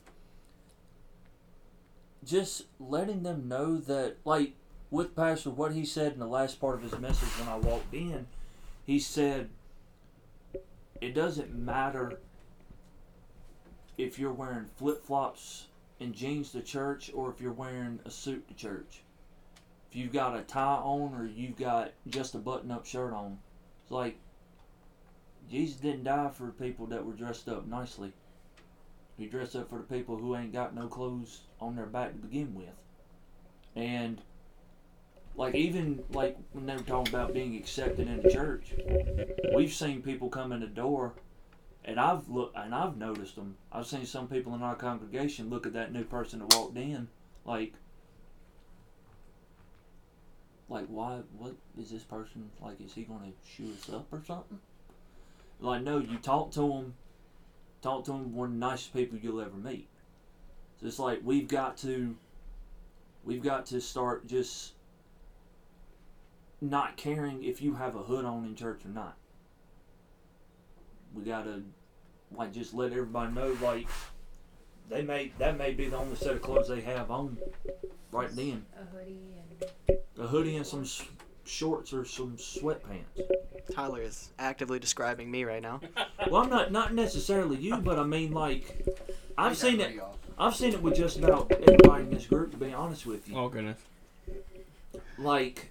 [2.25, 4.55] just letting them know that, like
[4.91, 7.95] with Pastor, what he said in the last part of his message when I walked
[7.95, 8.27] in,
[8.85, 9.49] he said,
[11.01, 12.21] "It doesn't matter
[13.97, 15.67] if you're wearing flip flops
[16.03, 19.03] and jeans to church, or if you're wearing a suit to church."
[19.93, 23.39] if you've got a tie on or you've got just a button up shirt on.
[23.83, 24.17] It's like
[25.51, 28.15] Jesus didn't die for people that were dressed up nicely.
[29.19, 32.27] He dressed up for the people who ain't got no clothes on their back to
[32.27, 32.83] begin with.
[33.77, 34.23] And
[35.37, 38.73] like even like when they were talking about being accepted in the church,
[39.55, 41.13] we've seen people come in the door
[41.85, 43.57] and I've look and I've noticed them.
[43.71, 47.09] I've seen some people in our congregation look at that new person that walked in
[47.45, 47.75] like
[50.69, 54.59] like why what is this person like is he gonna shoot us up or something
[55.61, 56.95] like no you talk to him
[57.83, 59.89] talk to him one of the nicest people you'll ever meet
[60.81, 62.17] so it's like we've got to
[63.25, 64.73] We've got to start just
[66.61, 69.17] not caring if you have a hood on in church or not.
[71.15, 71.63] We gotta
[72.35, 73.87] like just let everybody know like
[74.89, 77.37] they may that may be the only set of clothes they have on
[78.11, 78.65] right then.
[78.79, 79.19] A hoodie
[79.89, 81.05] and A hoodie and some s-
[81.45, 83.05] shorts or some sweatpants.
[83.75, 85.81] Tyler is actively describing me right now.
[86.31, 88.87] Well, I'm not not necessarily you, but I mean like
[89.37, 89.99] I've seen it.
[90.39, 92.53] I've seen it with just about everybody in this group.
[92.53, 93.79] To be honest with you, Oh goodness.
[95.19, 95.71] like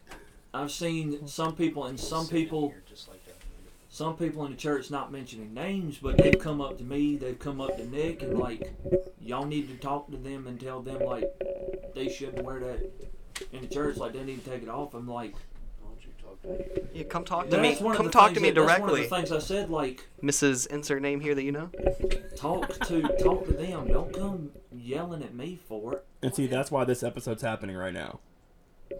[0.53, 3.20] I've seen some people and some people just like that.
[3.93, 7.37] Some people in the church not mentioning names, but they've come up to me, they've
[7.37, 8.73] come up to Nick, and like,
[9.19, 11.29] y'all need to talk to them and tell them like
[11.93, 12.89] they shouldn't wear that
[13.51, 13.97] in the church.
[13.97, 14.93] Like they need to take it off.
[14.93, 15.33] I'm like,
[15.81, 16.89] Why don't you talk to me?
[16.93, 17.69] Yeah, come talk to me.
[17.71, 19.31] that's one of Come the talk to me that- That's one directly, of the things
[19.33, 19.69] I said.
[19.69, 20.67] Like, Mrs.
[20.67, 21.69] Insert name here that you know.
[22.37, 23.87] talk to talk to them.
[23.89, 26.05] Don't come yelling at me for it.
[26.23, 28.21] And see, that's why this episode's happening right now.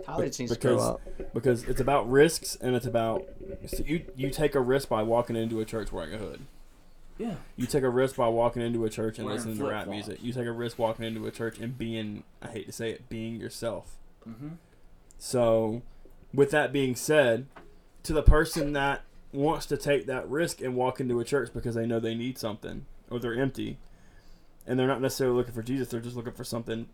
[0.06, 1.34] Tyler Be- just needs to grow because up.
[1.34, 3.26] because it's about risks and it's about
[3.68, 6.42] so you you take a risk by walking into a church wearing a hood.
[7.18, 7.36] Yeah.
[7.56, 10.08] You take a risk by walking into a church and Wearing listening to rap flip-flops.
[10.08, 10.24] music.
[10.24, 13.10] You take a risk walking into a church and being I hate to say it,
[13.10, 13.98] being yourself.
[14.28, 14.50] Mm-hmm.
[15.20, 15.82] So,
[16.34, 17.46] with that being said,
[18.04, 19.02] to the person that
[19.32, 22.38] wants to take that risk and walk into a church because they know they need
[22.38, 23.78] something or they're empty
[24.66, 26.88] and they're not necessarily looking for Jesus, they're just looking for something.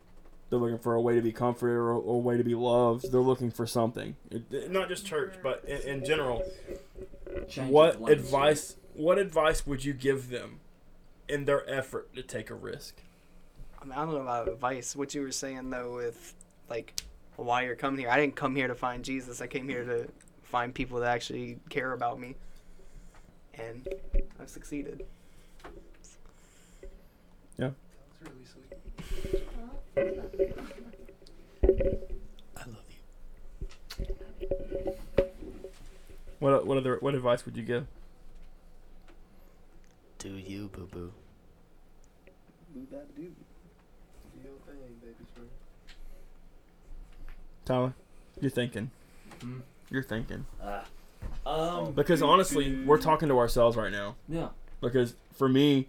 [0.50, 3.12] They're looking for a way to be comforted or, or a way to be loved.
[3.12, 4.16] They're looking for something.
[4.32, 6.44] It- it- not just church, but in, in general.
[7.50, 8.22] Change what of lanes.
[8.24, 8.76] advice?
[8.94, 10.60] What advice would you give them
[11.28, 13.02] in their effort to take a risk?
[13.82, 14.96] I, mean, I don't know about advice.
[14.96, 16.34] What you were saying though, with
[16.70, 17.02] like
[17.36, 18.10] why you're coming here.
[18.10, 19.42] I didn't come here to find Jesus.
[19.42, 20.08] I came here to
[20.44, 22.36] find people that actually care about me,
[23.54, 23.88] and
[24.42, 25.06] I've succeeded.
[27.58, 27.72] Yeah.
[28.22, 29.47] That's really sweet.
[29.98, 30.02] I
[32.66, 32.98] love you.
[36.40, 37.88] What what other what advice would you give?
[40.20, 41.12] Do you, boo boo?
[42.74, 43.34] Do that, dude.
[43.36, 45.48] Do your thing, baby spring.
[47.66, 47.94] Tyler,
[48.40, 48.92] you're thinking.
[49.42, 49.60] Hmm.
[49.90, 50.46] You're thinking.
[50.64, 50.86] Ah.
[51.46, 51.94] Um.
[51.94, 54.16] Because honestly, we're talking to ourselves right now.
[54.30, 54.50] Yeah.
[54.80, 55.88] Because for me,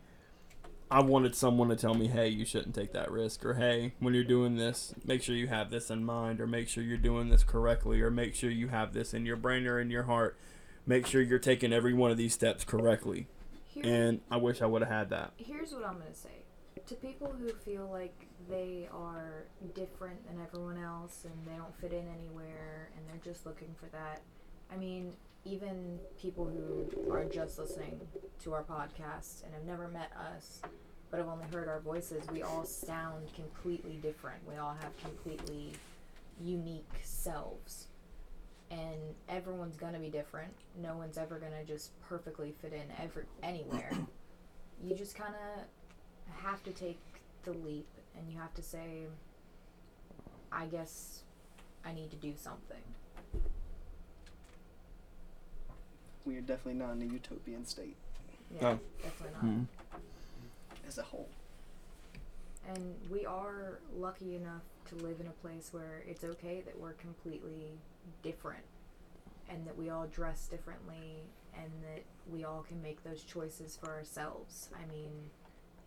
[0.91, 4.15] I wanted someone to tell me, hey, you shouldn't take that risk, or hey, when
[4.15, 7.29] you're doing this, make sure you have this in mind, or make sure you're doing
[7.29, 10.39] this correctly, or make sure you have this in your brain or in your heart.
[10.87, 13.27] Make sure you're taking every one of these steps correctly.
[13.83, 15.33] And I wish I would have had that.
[15.37, 16.39] here's what I'm gonna say
[16.89, 21.93] to people who feel like they are different than everyone else and they don't fit
[21.93, 24.23] in anywhere and they're just looking for that.
[24.73, 25.13] I mean,
[25.49, 28.01] even people who are just listening
[28.43, 30.61] to our podcast and have never met us
[31.11, 34.47] but have only heard our voices, we all sound completely different.
[34.47, 35.73] We all have completely
[36.41, 37.87] unique selves.
[38.71, 40.53] And everyone's gonna be different.
[40.77, 43.91] No one's ever gonna just perfectly fit in ever anywhere.
[44.85, 45.65] you just kind of
[46.45, 47.01] have to take
[47.45, 49.07] the leap and you have to say,
[50.53, 51.23] I guess
[51.87, 52.83] I need to do something.
[56.29, 57.97] We are definitely not in a utopian state
[58.55, 58.79] Yeah, Oh.
[59.03, 59.41] definitely not.
[59.43, 59.63] Hmm.
[60.87, 61.29] as a whole.
[62.67, 66.93] And we are lucky enough to live in a place where it's okay that we're
[66.95, 67.79] completely
[68.23, 68.65] different
[69.49, 71.23] and that we all dress differently
[71.55, 74.69] and that we all can make those choices for ourselves.
[74.75, 75.11] I mean,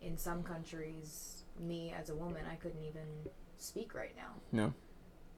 [0.00, 3.06] in some countries, me as a woman, I couldn't even
[3.58, 4.34] speak right now.
[4.52, 4.72] No.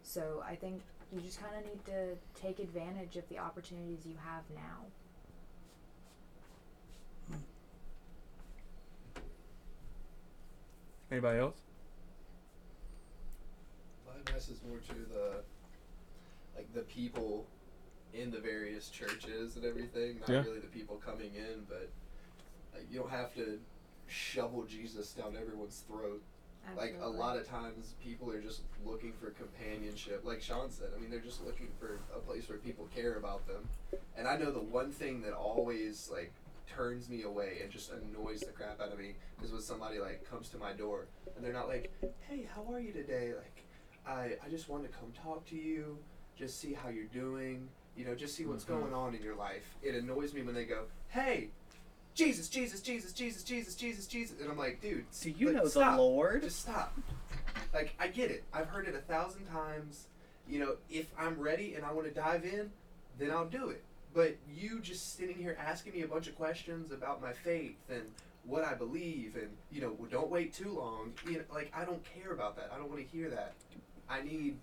[0.03, 0.83] So I think
[1.14, 4.85] you just kind of need to take advantage of the opportunities you have now.
[11.12, 11.58] Anybody else?
[14.06, 15.42] My advice is more to the
[16.56, 17.46] like the people
[18.12, 20.42] in the various churches and everything, not Yeah.
[20.42, 21.90] really the people coming in, but
[22.73, 23.60] like you don't have to
[24.08, 26.23] shovel Jesus down everyone's throat.
[26.77, 30.25] Like a lot of times people are just looking for companionship.
[30.25, 33.46] Like Sean said, I mean they're just looking for a place where people care about
[33.46, 33.69] them.
[34.17, 36.33] And I know the one thing that always like
[36.67, 40.29] turns me away and just annoys the crap out of me is when somebody like
[40.29, 41.06] comes to my door
[41.37, 41.92] and they're not like,
[42.29, 43.65] "Hey, how are you today?" Like,
[44.06, 45.98] I I just wanted to come talk to you,
[46.37, 48.69] just see how you're doing, you know, just see what's Mhm.
[48.81, 49.77] going on in your life.
[49.83, 51.50] It annoys me when they go, "Hey,
[52.15, 55.67] Jesus, Jesus, Jesus, Jesus, Jesus, Jesus, Jesus," and I'm like, "Dude, Do you like, know
[55.67, 55.96] stop.
[55.96, 56.42] the Lord?
[56.42, 56.96] Just stop."
[57.73, 58.44] Like, I get it.
[58.52, 60.06] I've heard it a thousand times.
[60.48, 62.71] You know, if I'm ready and I want to dive in,
[63.19, 63.83] then I'll do it.
[64.12, 68.02] But you just sitting here asking me a bunch of questions about my faith and
[68.44, 71.15] what I believe, and you know, well, don't wait too long.
[71.27, 72.71] You know, like I don't care about that.
[72.73, 73.54] I don't want to hear that.
[74.08, 74.56] I need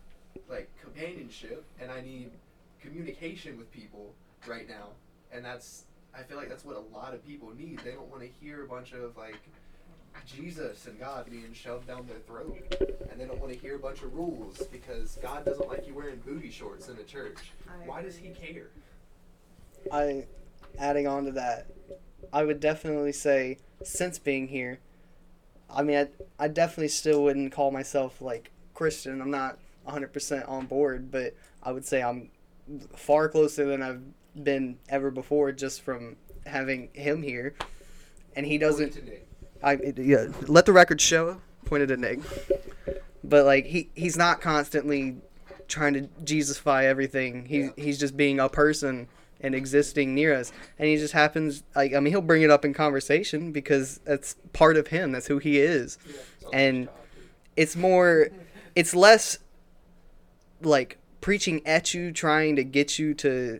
[0.49, 2.31] like companionship and I need
[2.79, 4.13] communication with people
[4.47, 4.89] right now.
[5.33, 5.83] And that's
[6.17, 7.79] I feel like that's what a lot of people need.
[7.79, 9.39] They don't want to hear a bunch of like
[10.25, 12.75] Jesus and God being shoved down their throat.
[13.09, 15.93] And they don't want to hear a bunch of rules because God doesn't like you
[15.93, 17.37] wearing booty shorts in a church.
[17.85, 18.67] Why does he care?
[19.91, 20.25] I,
[20.77, 21.67] adding on to that,
[22.31, 24.79] I would definitely say since being here,
[25.69, 26.07] I mean, I,
[26.45, 29.21] I definitely still wouldn't call myself like Christian.
[29.21, 29.57] I'm not
[29.87, 32.29] 100% on board, but I would say I'm
[32.95, 34.01] far closer than I've
[34.35, 36.15] been ever before just from
[36.45, 37.53] having him here.
[38.35, 38.93] And he doesn't.
[38.93, 39.27] Point to Nick.
[39.63, 41.41] I yeah, let the record show.
[41.65, 42.19] Pointed at Nick,
[43.23, 45.17] but like he he's not constantly
[45.67, 47.45] trying to Jesusify everything.
[47.45, 47.69] He Yeah.
[47.77, 49.07] he's just being a person
[49.39, 52.65] and existing near us, and he just happens like I mean he'll bring it up
[52.65, 55.11] in conversation because that's part of him.
[55.11, 55.97] That's who he is.
[56.41, 56.89] Yeah, And-.
[57.57, 58.29] It's more,
[58.75, 59.37] it's less
[60.61, 63.59] like preaching at you, trying to get you to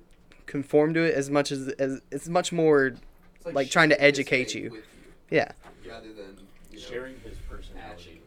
[0.56, 4.52] conform to it as much as as it's much more It's like trying to educate
[4.52, 4.84] faith you.
[5.30, 5.54] yeah.
[5.88, 6.38] rather than
[6.70, 8.22] you know, Sharing his personality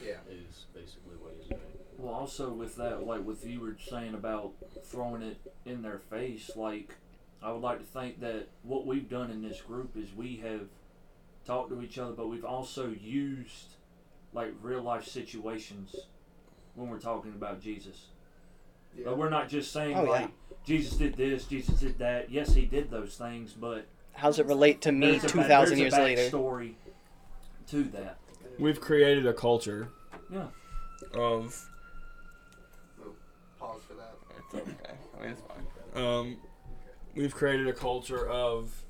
[0.00, 0.18] Yeah.
[0.30, 1.60] is basically what he's doing.
[1.98, 4.52] Well, also with that, like with you were saying about
[4.84, 6.94] throwing it in their face, like
[7.42, 10.68] I would like to think that what we've done in this group is we have
[11.44, 13.74] talked to each other, but we've also used
[14.32, 15.96] like real life situations
[16.76, 18.06] when we're talking about Jesus.
[18.96, 19.06] Yeah.
[19.06, 20.28] But we're not just saying Oh, yeah.
[20.66, 22.30] Like Jesus did this, Jesus did that.
[22.30, 25.44] Yes, he did those things, but how does it relate to me two thousand a
[25.44, 26.28] two there's years a later?
[26.28, 26.76] Story
[27.68, 28.18] to that.
[28.58, 29.88] We've created a culture
[30.32, 30.46] Yeah.
[31.14, 31.68] of
[33.58, 34.14] Pause for that.
[34.38, 34.94] It's okay.
[35.18, 36.02] I mean, it's fine.
[36.04, 36.36] Um,
[37.14, 38.84] we've created a culture of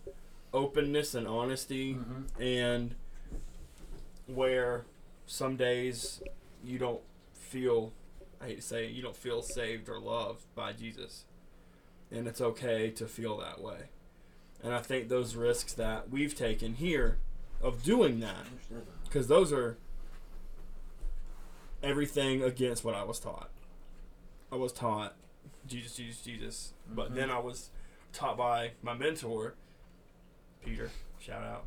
[0.53, 2.43] openness and honesty, Mm-hmm.
[2.43, 2.95] and
[4.27, 4.87] where
[5.27, 6.21] some days
[6.65, 7.01] you don't
[7.33, 7.93] feel,
[8.41, 11.25] I hate to say you don't feel saved or loved by Jesus.
[12.11, 13.89] And it's okay to feel that way.
[14.63, 17.19] And I think those risks that we've taken here
[17.61, 18.47] of doing that,
[19.05, 19.77] because those are
[21.83, 23.51] everything against what I was taught.
[24.51, 25.15] I was taught
[25.67, 26.73] Jesus, Jesus, Jesus.
[26.89, 27.15] But Mhm.
[27.15, 27.71] then I was
[28.13, 29.55] taught by my mentor,
[30.65, 30.91] Peter.
[31.19, 31.67] Shout out.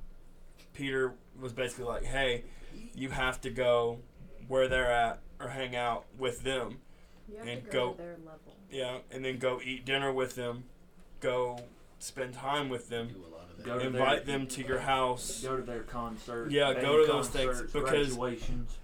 [0.74, 2.46] Peter was basically like, "Hey,
[2.94, 4.00] you have to go
[4.48, 6.82] where they're at or hang out with them.
[7.32, 8.56] You have and to go- go, to their level.
[8.72, 10.66] Yeah, and then go eat dinner with them.
[11.20, 11.60] Go
[12.00, 13.10] spend time with them.
[13.10, 13.66] Do a lot of that.
[13.66, 15.42] Go to Invite their, them to your house.
[15.42, 16.52] Go to their concerts.
[16.54, 18.78] Yeah, band go to those things, concerts, because- graduations.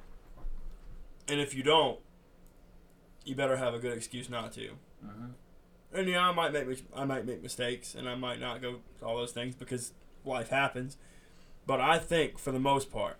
[1.28, 2.00] And if you don't,
[3.24, 4.70] you better have a good excuse not to.
[5.04, 5.26] hmm
[5.93, 9.06] And yeah, I might make I might make mistakes, and I might not go to
[9.06, 9.93] all those things because
[10.24, 10.98] life happens.
[11.66, 13.18] But I think for the most part,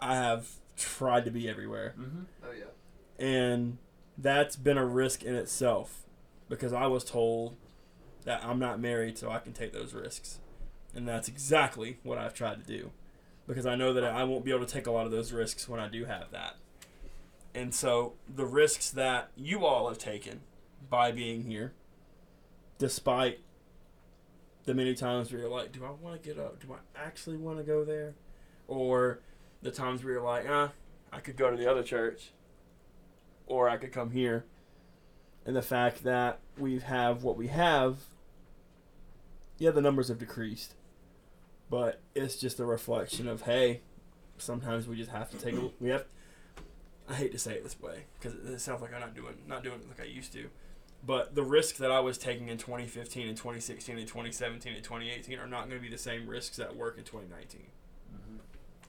[0.00, 3.24] I have tried to be everywhere, hmm Oh yeah.
[3.24, 3.78] and
[4.18, 6.02] that's been a risk in itself
[6.48, 7.56] because I was told
[8.24, 10.40] that I'm not married, so I can take those risks,
[10.94, 12.90] and that's exactly what I've tried to do
[13.46, 15.68] because I know that I won't be able to take a lot of those risks
[15.68, 16.56] when I do have that.
[17.54, 20.40] And so the risks that you all have taken
[20.90, 21.72] by being here,
[22.78, 23.40] despite
[24.64, 26.60] the many times where you're like, do I want to get up?
[26.60, 28.14] Do I actually want to go there?
[28.66, 29.20] Or
[29.62, 30.72] the times where you're like, ah,
[31.12, 32.32] I could go to the other church,
[33.46, 34.44] or I could come here.
[35.44, 37.98] And the fact that we have what we have,
[39.58, 40.74] yeah, the numbers have decreased,
[41.70, 43.82] but it's just a reflection of hey,
[44.38, 46.04] sometimes we just have to take a we have.
[47.08, 49.62] I hate to say it this way because it, sounds like I'm not doing not
[49.62, 50.50] doing it like I used to,
[51.04, 55.38] but the risk that I was taking in 2015 and 2016 and 2017 and 2018
[55.38, 57.60] are not going to be the same risks that work in 2019.
[58.10, 58.38] hmm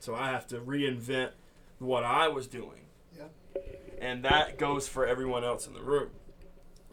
[0.00, 1.30] So I have to reinvent
[1.78, 2.86] what I was doing.
[3.16, 3.26] Yeah.
[4.00, 6.10] And that goes for everyone else in the room.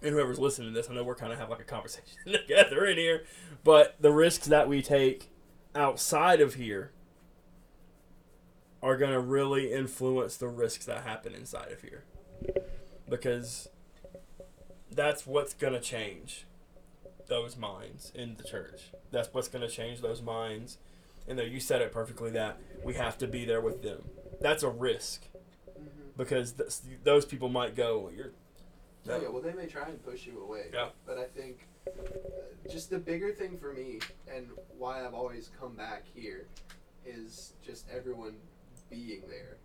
[0.02, 2.86] And whoever's listening to this, I know we're kind of having like a conversation together
[2.86, 3.24] in here,
[3.64, 5.30] but the risks that we take
[5.74, 6.92] outside of here
[8.84, 12.04] are going to really influence the risks that happen inside of here.
[13.10, 13.68] Because
[14.92, 16.46] that's what's going to change
[17.28, 18.92] those minds in the church.
[19.12, 20.78] That's what's going to change those minds
[21.28, 24.04] and there you said it perfectly that we have to be there with them.
[24.40, 25.28] That's a risk.
[26.18, 26.70] Because th-
[27.04, 28.32] those people might go, "You're."
[29.08, 29.30] Oh yeah.
[29.30, 30.66] Well, they may try and push you away.
[30.74, 30.90] Yeah.
[31.06, 34.00] But I think uh, just the bigger thing for me
[34.34, 34.48] and
[34.78, 36.48] why I've always come back here
[37.06, 38.36] is just everyone
[38.90, 39.58] being there.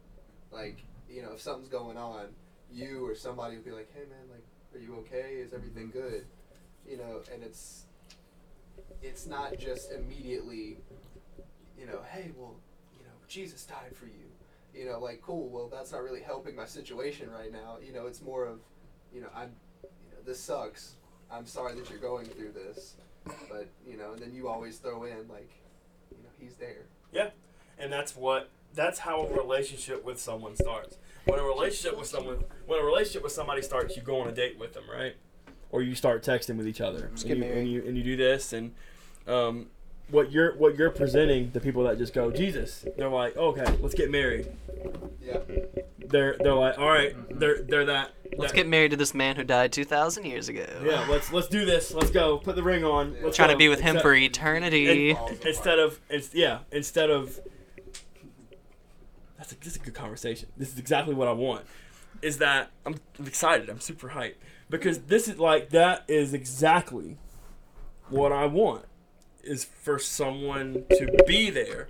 [0.53, 2.27] Like you know, if something's going on,
[2.73, 4.45] you or somebody will be like, "Hey man, like,
[4.75, 5.35] are you okay?
[5.37, 6.27] Is everything good?"
[6.89, 7.87] You know, and it's
[9.03, 10.79] it's not just immediately,
[11.79, 12.57] you know, "Hey, well,
[12.99, 14.30] you know, Jesus died for you."
[14.75, 15.49] You know, like cool.
[15.49, 17.77] Well, that's not really helping my situation right now.
[17.85, 18.61] You know, it's more of,
[19.13, 19.51] you know, I'm,
[19.83, 20.95] you know, this sucks.
[21.31, 22.95] I'm sorry that you're going through this,
[23.25, 25.51] but you know, and then you always throw in like,
[26.11, 26.87] you know, he's there.
[27.13, 27.31] Yeah.
[27.79, 30.99] And that's what that's how a relationship with someone starts.
[31.25, 34.33] When a relationship with someone, when a relationship with somebody starts, you go on a
[34.33, 35.17] date with them, right?
[35.71, 38.17] Or you start texting with each other, Just and you, and you and you do
[38.17, 38.73] this, and
[39.27, 39.69] um,
[40.11, 43.95] what you're what you're presenting the people that just go Jesus, they're like, okay, let's
[43.95, 44.49] get married.
[45.23, 45.39] Yeah.
[45.99, 47.39] They're they're like, all right, mm-hmm.
[47.39, 48.11] they're they're that.
[48.37, 50.67] Let's that- get married to this man who died 2,000 years ago.
[50.85, 51.93] Yeah, let's let's do this.
[51.93, 52.39] Let's go.
[52.39, 53.17] Put the ring on.
[53.23, 55.11] Let's Trying to be with him Instead- for eternity.
[55.11, 57.41] and- instead of it's yeah instead of
[59.39, 61.65] that's a, this is a good conversation this is exactly what i want
[62.23, 64.35] is that I'm, i'm excited i'm super hyped
[64.69, 67.17] because this is like that is exactly
[68.09, 68.85] what i want
[69.43, 71.89] is for someone to be there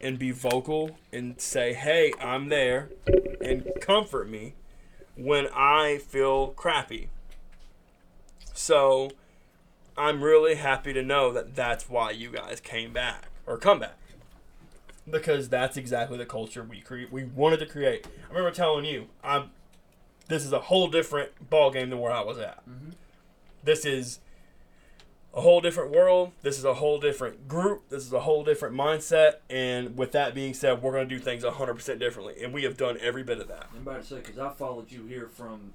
[0.00, 2.90] and be vocal and say hey i'm there
[3.40, 4.54] and comfort me
[5.16, 7.08] when i feel crappy
[8.54, 9.10] so
[9.98, 13.98] I'm really happy to know that that's why you guys came back or come back
[15.10, 17.12] because that's exactly the culture we create.
[17.12, 18.06] We wanted to create.
[18.06, 19.50] I remember telling you, I'm.
[20.28, 22.58] This is a whole different ball game than where I was at.
[22.68, 22.90] Mm-hmm.
[23.64, 24.20] This is
[25.34, 26.32] a whole different world.
[26.42, 27.88] This is a whole different group.
[27.90, 29.36] This is a whole different mindset.
[29.48, 32.42] And with that being said, we're going to do things 100% differently.
[32.42, 33.68] And we have done every bit of that.
[33.74, 35.72] I'm about to say because I followed you here from,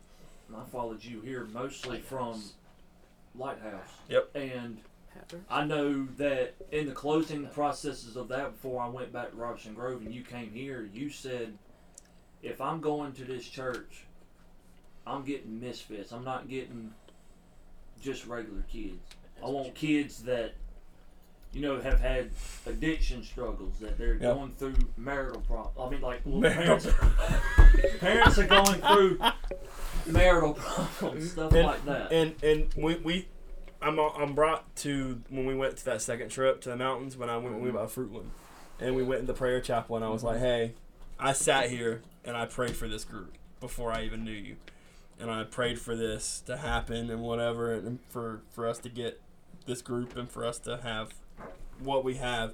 [0.56, 2.42] I followed you here mostly from
[3.36, 3.90] Lighthouse.
[4.10, 4.32] Yep.
[4.36, 4.80] And
[5.50, 9.76] I know that in the closing processes of that, before I went back to Robertson
[9.76, 11.54] Grove and you came here, you said,
[12.42, 14.06] if I'm going to this church,
[15.06, 16.12] I'm getting misfits.
[16.12, 16.94] I'm not getting
[18.02, 18.98] just regular kids.
[19.44, 20.54] I want kids that,
[21.52, 22.32] you know, have had
[22.66, 24.36] addiction struggles, that they're Yep.
[24.36, 25.76] going through marital problems.
[25.78, 26.94] I mean, like, well, parents, are,
[28.00, 29.20] parents are going through
[30.06, 32.12] marital problems, stuff And- like that.
[32.12, 33.28] And and we, we
[33.84, 37.30] I'm I'm brought to when we went to that second trip to the mountains when
[37.30, 37.78] I went when we mm-hmm.
[37.78, 38.30] went by Fruitland,
[38.80, 40.46] and we went in the prayer chapel and I was like, mm-hmm.
[40.46, 40.74] hey,
[41.20, 44.56] I sat here and I prayed for this group before I even knew you,
[45.20, 49.20] and I prayed for this to happen and whatever and for for us to get
[49.66, 51.14] this group and for us to have
[51.80, 52.54] what we have.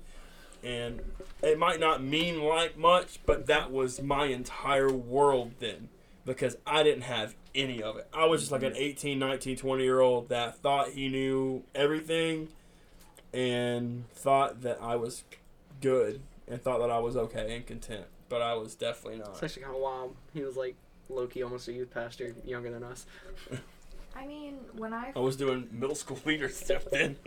[0.63, 1.01] And
[1.41, 5.89] it might not mean like much, but that was my entire world then
[6.25, 8.07] because I didn't have any of it.
[8.13, 8.81] I was just like an mm-hmm.
[8.81, 12.49] 18, 19, 20 year old that thought he knew everything
[13.33, 15.23] and thought that I was
[15.81, 18.05] good and thought that I was okay and content.
[18.27, 19.29] But I was definitely not.
[19.29, 20.15] It's actually kind of wild.
[20.33, 20.75] He was like
[21.09, 23.05] lowkey, almost a youth pastor, younger than us.
[24.15, 27.17] I mean, when I I was doing middle school leader stuff then.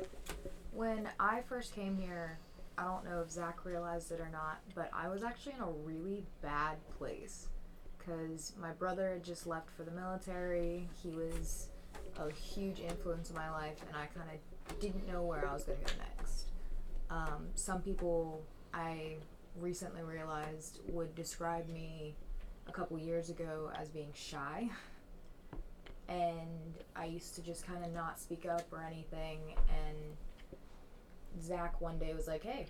[0.72, 2.39] when I first came here,
[2.78, 5.70] I don't know if Zach realized it or not, but I was actually in a
[5.70, 7.49] really bad place
[7.99, 10.89] because my brother had just left for the military.
[11.03, 11.68] He was
[12.18, 15.64] a huge influence in my life, and I kind of didn't know where I was
[15.64, 16.47] going to go next.
[17.11, 19.16] Um, some people I
[19.61, 22.14] recently realized would describe me
[22.66, 24.70] a couple years ago as being shy.
[26.13, 29.39] And I used to just kind of not speak up or anything.
[29.87, 32.67] And Zach one day was like, "Hey,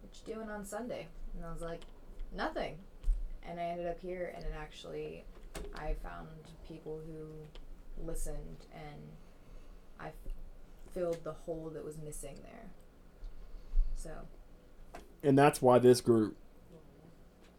[0.00, 1.80] what you doing on Sunday?" And I was like,
[2.32, 2.78] "Nothing."
[3.42, 5.24] And I ended up here, and it actually,
[5.74, 6.28] I found
[6.68, 9.00] people who listened, and
[10.00, 10.12] I
[10.92, 12.70] filled the hole that was missing there.
[13.96, 14.10] So
[15.22, 16.36] And that's why this group,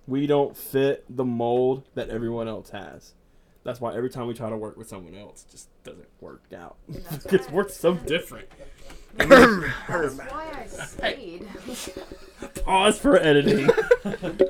[0.08, 3.14] we don't fit the mold that everyone else has.
[3.66, 6.44] That's why every time we try to work with someone else, it just doesn't work
[6.56, 6.78] out.
[6.88, 8.48] That's Because why- we're so different.
[9.18, 11.48] that's why I stayed.
[12.66, 13.70] Pause for editing.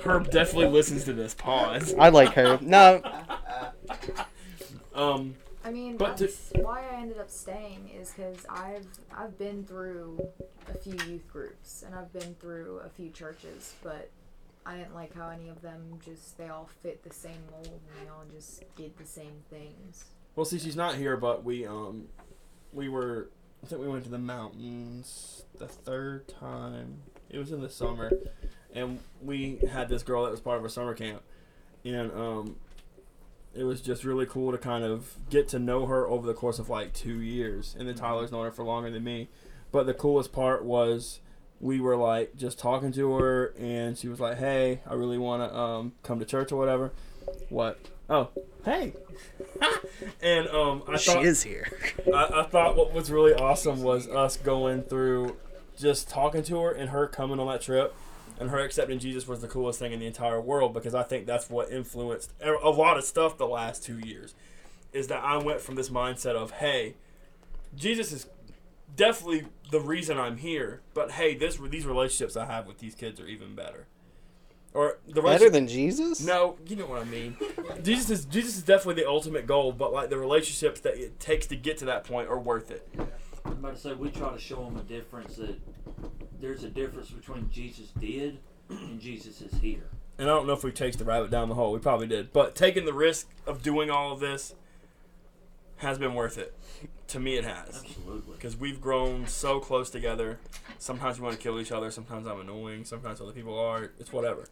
[0.04, 1.34] Herb definitely listens to this.
[1.34, 1.96] Pause.
[1.98, 2.60] I like her.
[2.62, 3.02] No,
[4.94, 8.86] Um, I mean, But to- that's why I ended up staying is because I've
[9.16, 10.28] I've been through
[10.70, 14.10] a few youth groups and I've been through a few churches, but
[14.66, 18.08] I didn't like how any of them just they all fit the same mold and
[18.08, 20.06] they all just did the same things.
[20.36, 22.08] well, see, she's not here, but we um,
[22.74, 23.30] we were.
[23.64, 27.02] I think we went to the mountains the third time.
[27.30, 28.12] It was in the summer,
[28.74, 31.22] and we had this girl that was part of our summer camp,
[31.84, 32.56] and um,
[33.56, 36.60] it was just really cool to kind of get to know her over the course
[36.60, 37.76] of like two years.
[37.80, 39.30] And then Tyler's known her for longer than me,
[39.72, 41.22] but the coolest part was
[41.60, 45.50] we were like just talking to her, and she was like, "Hey, I really want
[45.50, 46.92] to um come to church or whatever."
[47.50, 47.80] What?
[48.10, 48.30] Oh,
[48.64, 48.94] hey.
[50.22, 51.68] and um, I thought she thought is here.
[52.14, 55.38] I, I thought what was really awesome was us going through
[55.78, 57.96] just talking to her and her coming on that trip
[58.40, 61.26] and her accepting Jesus was the coolest thing in the entire world because I think
[61.26, 64.36] that's what influenced a lot of stuff the last two years.
[64.94, 66.96] Is that I went from this mindset of hey,
[67.76, 68.28] Jesus is
[68.96, 73.20] definitely the reason I'm here, but hey, this these relationships I have with these kids
[73.20, 73.88] are even better.
[74.74, 76.20] Or the Better than Jesus?
[76.20, 77.38] no, you know what I mean.
[77.82, 81.48] Jesus is Jesus is definitely the ultimate goal, but like the relationships that it takes
[81.48, 82.86] to get to that point are worth it.
[83.46, 85.56] I'm about to say we try to show them a difference that
[86.42, 88.40] there's a difference between Jesus did
[88.70, 89.88] and Jesus is here.
[90.18, 91.72] And I don't know if we chased the rabbit down the hole.
[91.72, 94.56] We probably did, but taking the risk of doing all of this
[95.78, 96.54] has been worth it.
[97.10, 98.34] To me, it has Absolutely.
[98.36, 100.40] because we've grown so close together.
[100.80, 101.92] Sometimes we want to kill each other.
[101.92, 102.84] Sometimes I'm annoying.
[102.86, 103.92] Sometimes other people are.
[104.00, 104.46] It's whatever.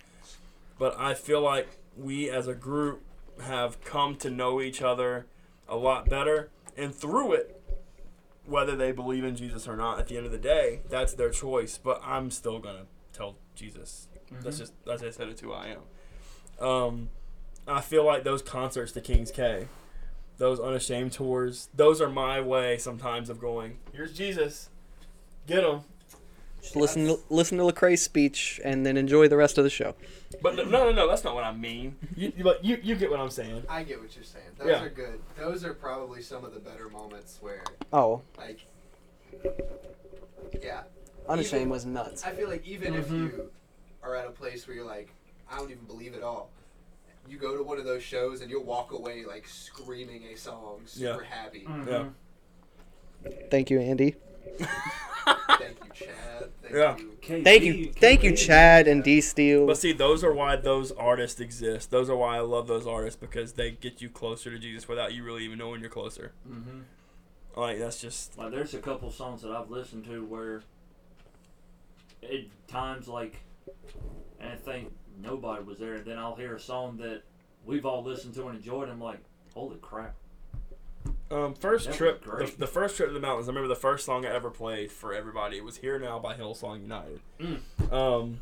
[0.78, 1.68] But I feel like
[1.98, 3.04] we as a group
[3.42, 5.26] have come to know each other
[5.68, 7.62] a lot better, and through it,
[8.46, 11.30] whether they believe in Jesus or not, at the end of the day, that's their
[11.30, 11.78] choice.
[11.78, 14.08] But I'm still gonna tell Jesus.
[14.42, 15.76] That's just as I said, it's who I
[16.60, 16.66] am.
[16.66, 17.10] Um,
[17.68, 19.68] I feel like those concerts to King's K,
[20.44, 23.78] those unashamed tours, those are my way sometimes of going.
[23.94, 24.68] Here's Jesus,
[25.48, 25.80] get him.
[26.62, 29.96] Just listen to, listen to Lecrae's speech and then enjoy the rest of the show.
[30.42, 31.96] But no, no, no, that's not what I mean.
[32.18, 33.64] You, you, but you, you get what I'm saying.
[33.70, 34.46] I get what you're saying.
[34.58, 34.84] Those Yeah.
[34.84, 35.22] are good.
[35.38, 37.64] Those are probably some of the better moments where,
[37.94, 38.60] Oh, like,
[40.62, 40.82] yeah.
[41.30, 42.26] Unashamed Even- was nuts.
[42.26, 43.18] I feel like even if Mhm.
[43.32, 43.52] you
[44.02, 45.08] are at a place where you're like,
[45.50, 46.50] I don't even believe it all.
[47.28, 50.82] You go to one of those shows and you'll walk away like screaming a song,
[50.86, 51.66] super happy.
[51.88, 52.06] Yeah.
[53.50, 54.16] Thank you, Andy.
[54.58, 56.50] Thank you, Chad.
[56.62, 56.98] Thank Yeah.
[56.98, 57.44] you.
[57.44, 59.66] Thank you, thank you, Chad and D Steel.
[59.66, 61.90] But see, those are why those artists exist.
[61.92, 65.14] Those are why I love those artists because they get you closer to Jesus without
[65.14, 66.34] you really even knowing you're closer.
[66.50, 66.80] Mm-hmm.
[67.56, 70.64] Like that's just Like there's a couple songs that I've listened to where
[72.24, 73.44] at times like
[74.40, 77.24] and I think nobody was there and then I'll hear a song that
[77.66, 79.20] we've all listened to and enjoyed and I'm like,
[79.54, 80.16] holy crap.
[81.32, 82.24] um first That trip.
[82.26, 83.48] The, the first trip to the mountains.
[83.48, 85.58] I remember the first song I ever played for everybody.
[85.58, 87.20] It was "Here Now" by Hillsong United.
[87.40, 87.60] Mm.
[87.94, 88.40] Um,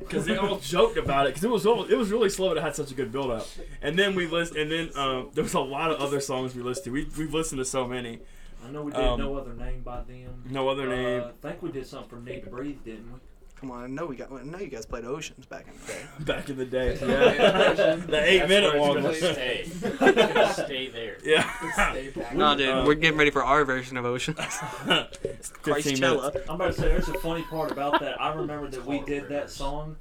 [0.00, 2.58] because they all joked about it because it was all- it was really slow but
[2.58, 3.46] it had such a good build up.
[3.80, 6.62] And then we list and then um, there was a lot of other songs we
[6.62, 6.90] listened to.
[6.92, 8.20] We we've listened to so many.
[8.64, 10.44] I know we did Um, no other name by them.
[10.48, 11.22] No other name.
[11.22, 13.18] Uh, I think we did something for Need to Breathe, didn't we?
[13.62, 14.32] Come on, I know we got.
[14.32, 16.02] I know you guys played Oceans back in the day.
[16.24, 19.00] Back in the day, yeah, the eight minute one.
[19.00, 19.60] Gonna stay.
[19.72, 21.18] It's gonna stay there.
[21.22, 21.48] Yeah.
[21.92, 22.34] Stay back.
[22.34, 24.36] No, dude, Um, we're getting ready for our version of Oceans.
[24.40, 25.52] Fifteen minutes.
[25.62, 26.42] Christella.
[26.48, 28.20] I'm about to say there's a funny part about that.
[28.20, 29.94] I remember that we did that song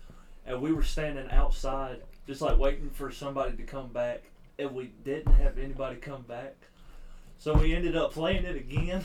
[0.48, 4.24] and we were standing outside just like waiting for somebody to come back
[4.58, 6.56] and we didn't have anybody come back.
[7.38, 9.04] So we ended up playing it again.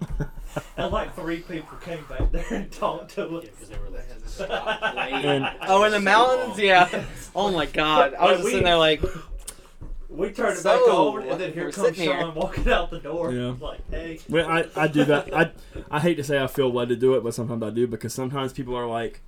[0.76, 3.44] and like three people came back there and talked to us.
[3.46, 4.04] Because they were like,
[5.24, 7.04] And- Oh, in the mountains, yeah.
[7.34, 9.02] Oh my God, I was just we- sitting there like,
[10.08, 12.30] We turned it back So, over and then here we're comes sitting here.
[12.30, 13.32] Walking out the door.
[13.32, 13.54] Yeah.
[13.60, 14.20] Like, hey.
[14.28, 15.34] Well, I, I do that.
[15.36, 15.50] I
[15.90, 18.14] I hate to say I feel led to do it, but sometimes I do because
[18.14, 19.20] sometimes people are like,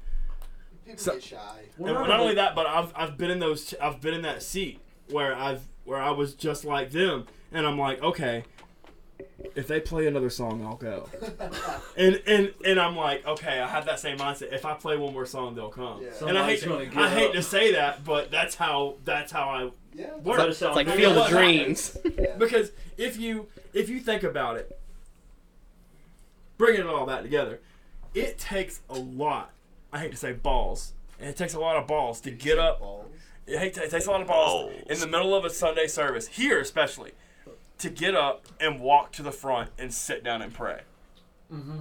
[0.86, 1.38] People So- get shy.
[1.78, 4.42] Well, and not only that, but I've I've been in those I've been in that
[4.42, 8.44] seat where I've where I was just like them, and I'm like, okay,
[9.54, 11.08] if they play another song, I'll go.
[11.96, 14.52] and and and I'm like, okay, I have that same mindset.
[14.52, 16.02] If I play one more song, they'll come.
[16.02, 16.28] Yeah.
[16.28, 17.32] And I hate gonna to, get I hate up.
[17.34, 20.14] to say that, but that's how that's how I Yeah.
[20.16, 20.38] work.
[20.38, 21.96] But it's like Because Field of Dreams.
[22.18, 22.36] yeah.
[22.36, 24.78] because if you if you think about it
[26.58, 27.60] bringing it all back together
[28.14, 29.50] it takes a lot
[29.92, 32.80] i hate to say balls and it takes a lot of balls to get up
[32.80, 33.06] Balls.
[33.46, 36.60] it, it takes a lot of balls in the middle of a sunday service here
[36.60, 37.12] especially
[37.80, 40.82] to get up and walk to the front and sit down and pray.
[41.52, 41.80] Mm-hmm.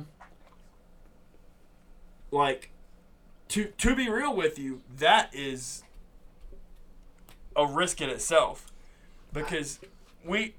[2.31, 2.71] like
[3.49, 5.83] to to be real with you that is
[7.55, 8.71] a risk in itself.
[9.31, 9.79] Because
[10.25, 10.55] we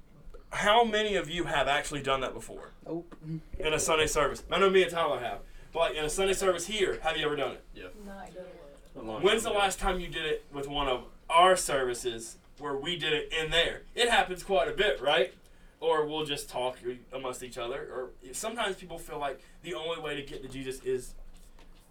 [0.53, 2.71] how many of you have actually done that before?
[2.85, 3.13] Nope.
[3.59, 4.43] in a sunday service.
[4.49, 5.39] I know me and tyler have.
[5.73, 7.65] But like in a sunday service here have you ever done it?
[8.05, 9.09] No, I don't.
[9.09, 12.95] a when's the last time you did it with one of our services where we
[12.95, 15.33] did it in there it happens quite a bit right
[15.79, 16.77] or we'll just talk
[17.13, 20.79] amongst each other or sometimes people feel like the only way to get to jesus
[20.85, 21.15] is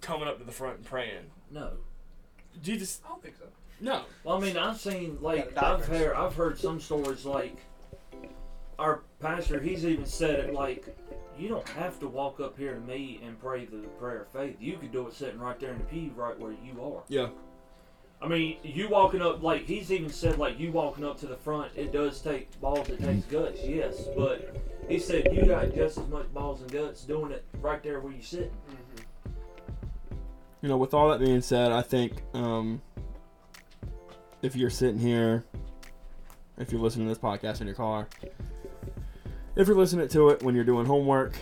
[0.01, 1.73] coming up to the front and praying No.
[2.63, 3.47] jesus I don't think so.
[3.81, 7.25] no Well, I mean, I've seen like Got a I've heard I've heard some stories
[7.25, 7.57] like
[8.79, 9.61] our pastor.
[9.61, 10.97] He's even said it like
[11.39, 14.57] you don't have to walk up here to me and pray the prayer of faith.
[14.61, 17.03] You could do it sitting right there in the pew, right where you are.
[17.09, 17.29] yeah
[18.23, 21.37] I mean, you walking up like he's even said like you walking up to the
[21.37, 21.73] front.
[21.75, 22.89] It does take balls.
[22.91, 24.55] It takes guts, yes, but
[24.89, 28.13] he said you got just as much balls and guts doing it right there where
[28.13, 28.53] you sit.
[30.61, 32.83] you know, with all that being said, I think um,
[34.43, 35.45] if you're sitting here,
[36.59, 38.07] if you're listening to this podcast in your car,
[39.57, 41.35] if you're listening to it when you're doing homework,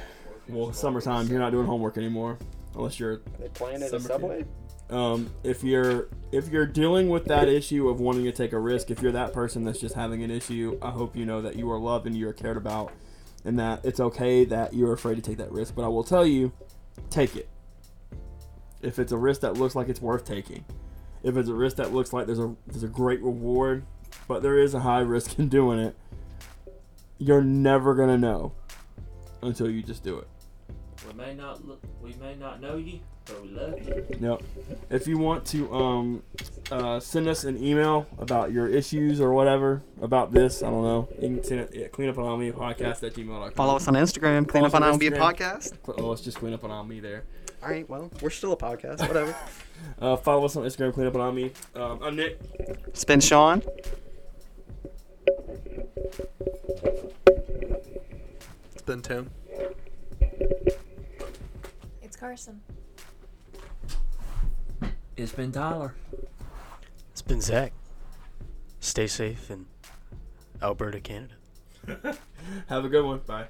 [0.49, 2.39] well, summertime, you're not doing homework anymore,
[2.77, 4.45] unless you're They playing at Summer a subway.
[4.91, 8.91] Um, if you're if you're dealing with that issue of wanting to take a risk,
[8.91, 11.71] if you're that person that's just having an issue, I hope you know that you
[11.71, 12.93] are loved and you are cared about,
[13.45, 15.75] and that it's okay that you're afraid to take that risk.
[15.75, 16.53] But I will tell you,
[17.11, 17.49] take it.
[18.81, 20.65] If it's a risk that looks like it's worth taking,
[21.23, 23.85] if it's a risk that looks like there's a there's a great reward,
[24.27, 25.97] but there is a high risk in doing it,
[27.19, 28.53] you're never gonna know
[29.43, 30.29] until you just do it.
[31.09, 34.07] We may not look, we may not know you, but we love you.
[34.21, 34.43] Yep.
[34.91, 36.23] If you want to um,
[36.71, 41.09] uh, send us an email about your issues or whatever about this, I don't know.
[41.15, 43.53] You can send it at cleanup on me podcast at gmail.com.
[43.53, 44.47] Follow us on Instagram.
[44.47, 45.19] Clean up on us on ILB Instagram.
[45.19, 45.63] podcast.
[45.87, 47.25] Cl- Oh, let's just clean up on me there.
[47.63, 47.89] All right.
[47.89, 49.07] Well, we're still a podcast.
[49.07, 49.35] Whatever.
[50.01, 51.53] Uh, follow us on Instagram, clean up on me.
[51.77, 52.41] Um, I'm Nick.
[52.89, 53.63] it's been Sean.
[58.73, 59.31] It's been Tim.
[62.19, 62.61] It's Carson.
[65.17, 65.95] It's been Tyler.
[67.13, 67.73] It's been Zach.
[68.81, 69.67] Stay safe in
[70.61, 71.35] Alberta, Canada.
[72.67, 73.21] Have a good one.
[73.25, 73.47] Bye.